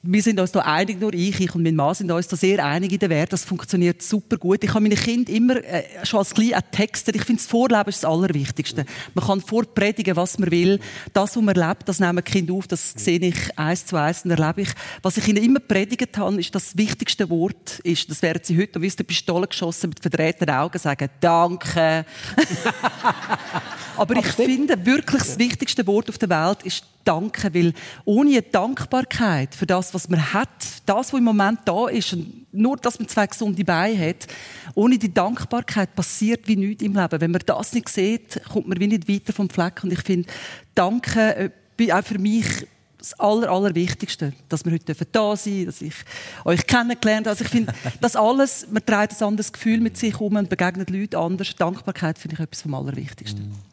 [0.03, 2.63] wir sind uns da einig, nur ich, ich und mein Mann sind uns da sehr
[2.65, 3.33] einig in der Wert.
[3.33, 4.63] Das funktioniert super gut.
[4.63, 7.13] Ich habe meine Kinder immer äh, schon als klein Texter.
[7.13, 8.85] Ich finde, das Vorleben ist das Allerwichtigste.
[9.13, 10.79] Man kann vorpredigen, was man will.
[11.13, 12.67] Das, was man lebt, das nehmen die Kinder auf.
[12.67, 14.69] Das sehe ich eins zu eins und erlebe ich.
[15.03, 18.81] Was ich ihnen immer predigt habe, ist, das wichtigste Wort ist, das werden sie heute,
[18.81, 22.05] wie aus der Pistole geschossen, mit verdrehten Augen sagen, Danke.
[24.01, 27.73] Aber ich finde, wirklich das wichtigste Wort auf der Welt ist Danke, weil
[28.05, 30.49] ohne Dankbarkeit für das, was man hat,
[30.85, 34.27] das, was im Moment da ist, und nur, dass man zwei gesunde Beine hat,
[34.75, 37.21] ohne die Dankbarkeit passiert wie nichts im Leben.
[37.21, 39.83] Wenn man das nicht sieht, kommt man wie nicht weiter vom Fleck.
[39.83, 40.29] Und ich finde,
[40.75, 42.67] Danke, äh, auch für mich
[42.99, 45.95] das Aller, Allerwichtigste, dass wir heute da sein dürfen, dass ich
[46.45, 47.31] euch kennengelernt habe.
[47.31, 50.89] Also ich finde, das alles, man trägt ein anderes Gefühl mit sich um und begegnet
[50.91, 51.55] Leute anders.
[51.55, 53.49] Dankbarkeit finde ich etwas vom Allerwichtigsten.
[53.49, 53.70] Mm.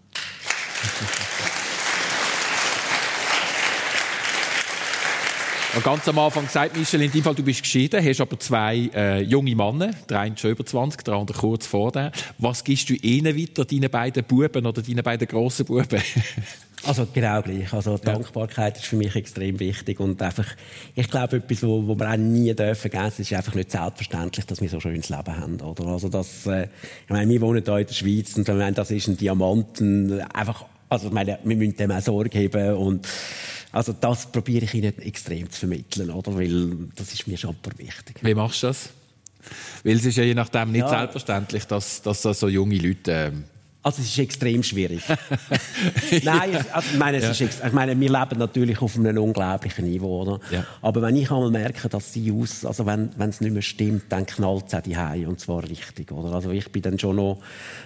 [5.75, 8.91] Und ganz am Anfang gesagt, Michel, in dem Fall, du bist geschieden, hast aber zwei
[8.93, 12.11] äh, junge Männer, der eine schon über 20, der andere kurz vor dir.
[12.39, 16.03] Was gibst du ihnen weiter, deinen beiden Buben oder deinen beiden grossen Buben?
[16.85, 17.73] Also genau gleich.
[17.73, 20.47] Also Dankbarkeit ist für mich extrem wichtig und einfach,
[20.95, 24.61] ich glaube, etwas, wo, wo wir auch nie dürfen vergessen, ist einfach nicht selbstverständlich, dass
[24.61, 25.87] wir so schönes Leben haben, oder?
[25.87, 26.69] Also das, äh,
[27.05, 30.21] ich meine, wir wohnen hier in der Schweiz und ich meine, das ist ein Diamanten,
[30.33, 33.07] einfach, also ich meine, wir müssen dem auch Sorge haben und
[33.73, 36.35] also das probiere ich Ihnen extrem zu vermitteln, oder?
[36.35, 38.17] Weil das ist mir schon wichtig.
[38.23, 38.91] Wie machst du das?
[39.85, 40.89] Weil es ist ja je nachdem nicht ja.
[40.89, 43.33] selbstverständlich, dass, dass so junge Leute äh,
[43.89, 45.03] also es ist extrem schwierig.
[46.23, 47.47] Nein, also, ich, meine, es ja.
[47.47, 50.23] ist ich meine, wir leben natürlich auf einem unglaublichen Niveau.
[50.23, 50.41] Oder?
[50.51, 50.67] Ja.
[50.83, 54.27] Aber wenn ich einmal merke, dass sie aus, also wenn, es nicht mehr stimmt, dann
[54.27, 56.13] knallt es auch die und zwar richtig.
[56.13, 56.35] Oder?
[56.35, 57.39] Also ich bin dann schon noch,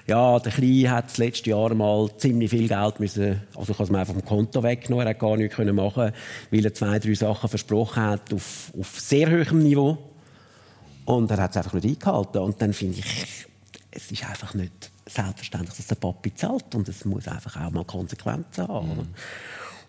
[0.08, 3.84] ja, der Kleine hat das letzte Jahr mal ziemlich viel Geld müssen, also ich habe
[3.84, 6.10] es mir einfach vom Konto weggenommen, er hat gar nichts können machen,
[6.50, 9.98] weil er zwei, drei Sachen versprochen hat auf, auf sehr hohem Niveau.
[11.04, 12.38] Und er hat es einfach nicht eingehalten.
[12.38, 13.46] Und dann finde ich,
[13.90, 17.84] es ist einfach nicht selbstverständlich, dass der Papi zahlt und es muss einfach auch mal
[17.84, 18.88] Konsequenzen haben.
[18.88, 19.08] Mhm.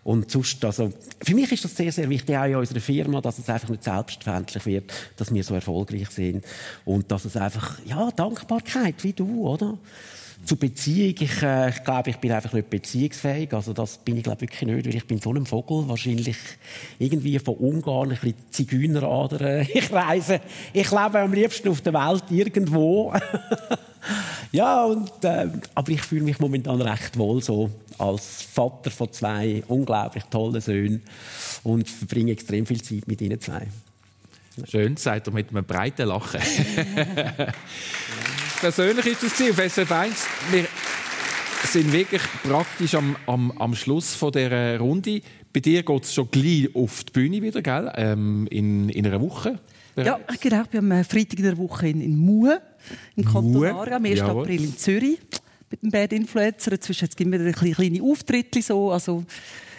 [0.03, 0.91] Und sonst, also,
[1.21, 3.83] für mich ist das sehr, sehr wichtig, auch in unserer Firma, dass es einfach nicht
[3.83, 6.43] selbstverständlich wird, dass wir so erfolgreich sind.
[6.83, 9.77] Und dass es einfach, ja, Dankbarkeit, wie du, oder?
[10.45, 13.53] Zur Beziehung, ich, äh, ich glaube, ich bin einfach nicht beziehungsfähig.
[13.53, 16.35] Also das bin ich glaube wirklich nicht, weil ich bin so ein Vogel, wahrscheinlich
[16.99, 19.65] irgendwie von Ungarn, ein bisschen Zigeuneradern.
[19.73, 20.41] Ich reise,
[20.73, 23.13] ich lebe am liebsten auf der Welt irgendwo.
[24.51, 29.63] ja, und, äh, aber ich fühle mich momentan recht wohl so als Vater von zwei
[29.67, 31.03] unglaublich tollen Söhnen
[31.63, 33.67] und verbringe extrem viel Zeit mit ihnen zwei.
[34.65, 36.41] Schön, seid ihr mit einem breiten Lachen.
[38.59, 40.27] Persönlich ist es auf SF 1.
[40.51, 40.67] Wir
[41.63, 45.21] sind wirklich praktisch am, am, am Schluss von der Runde.
[45.51, 47.91] Bei dir geht es schon gleich auf die Bühne wieder, gell?
[47.95, 49.59] Ähm, in, in einer Woche.
[49.95, 50.61] Ja, genau.
[50.63, 52.59] Ich bin am Freitag in der Woche in, in Mue,
[53.15, 54.19] in Kanton Aargau, am 1.
[54.19, 54.41] Jawohl.
[54.43, 55.19] April in Zürich
[55.69, 56.71] mit dem Bad Influencer.
[56.71, 58.61] Inzwischen gibt es wieder ein kleine Auftritte.
[58.61, 58.91] So.
[58.91, 59.23] Also,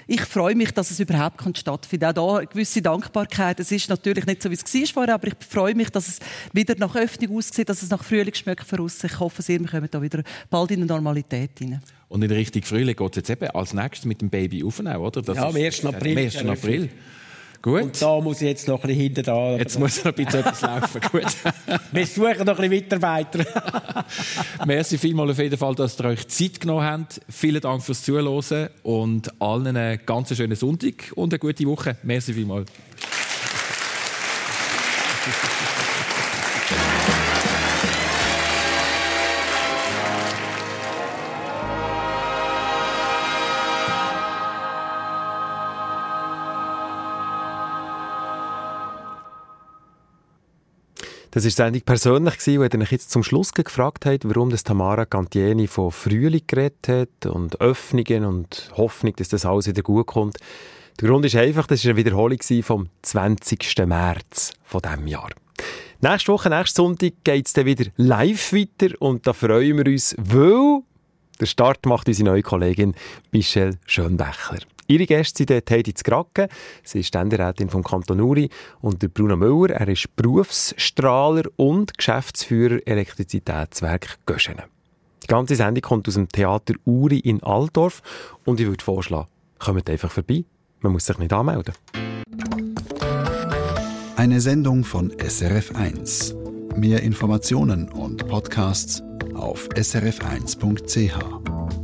[0.06, 2.18] ich freue mich, dass es überhaupt stattfinden kann.
[2.18, 3.60] Auch da eine gewisse Dankbarkeit.
[3.60, 6.18] Es ist natürlich nicht so, wie es war vorher, aber ich freue mich, dass es
[6.52, 9.02] wieder nach Öffnung aussieht, dass es nach Frühling schmeckt für uns.
[9.02, 11.82] Ich hoffe sehr, wir kommen da wieder bald in eine Normalität hinein.
[12.08, 15.22] Und in Richtung Frühling geht es jetzt eben als nächstes mit dem Baby aufnehmen, oder?
[15.22, 15.84] Das ja, am 1.
[15.86, 16.18] April.
[16.18, 16.36] Am 1.
[16.46, 16.90] April.
[17.64, 17.80] Gut.
[17.80, 19.56] Und da muss ich jetzt noch ein bisschen hinter da.
[19.56, 21.00] Jetzt muss noch ein bisschen etwas laufen.
[21.10, 21.24] Gut.
[21.92, 24.04] Wir suchen noch ein bisschen Mitarbeiter.
[24.66, 27.22] Merci vielmals auf jeden Fall, dass ihr euch Zeit genommen habt.
[27.30, 31.96] Vielen Dank fürs Zuhören und allen einen ganz schönen Sonntag und eine gute Woche.
[32.02, 32.70] Merci vielmals.
[51.34, 55.04] Das ist Sendung persönlich gewesen, wo euch jetzt zum Schluss gefragt habt, warum das Tamara
[55.04, 60.36] Cantieni von Frühling geredet hat und Öffnungen und Hoffnung, dass das alles wieder gut kommt.
[61.00, 63.84] Der Grund ist einfach, das war eine Wiederholung vom 20.
[63.84, 65.30] März von diesem Jahr.
[66.00, 70.14] Nächste Woche, nächsten Sonntag geht es dann wieder live weiter und da freuen wir uns,
[70.16, 70.82] weil
[71.40, 72.94] der Start macht unsere neue Kollegin
[73.32, 74.60] Michelle Schönbächler.
[74.86, 76.48] Ihre Gäste sind dort Heidi Zgracken,
[76.82, 82.80] sie ist Ständerätin vom Kanton Uri, und der Bruno Müller, er ist Berufsstrahler und Geschäftsführer
[82.86, 84.64] Elektrizitätswerk Göschenen.
[85.22, 88.02] Die ganze Sendung kommt aus dem Theater Uri in Altdorf
[88.44, 89.28] und ich würde vorschlagen,
[89.58, 90.44] kommt einfach vorbei.
[90.80, 91.74] Man muss sich nicht anmelden.
[94.16, 96.76] Eine Sendung von SRF1.
[96.76, 99.02] Mehr Informationen und Podcasts
[99.34, 101.83] auf srf1.ch.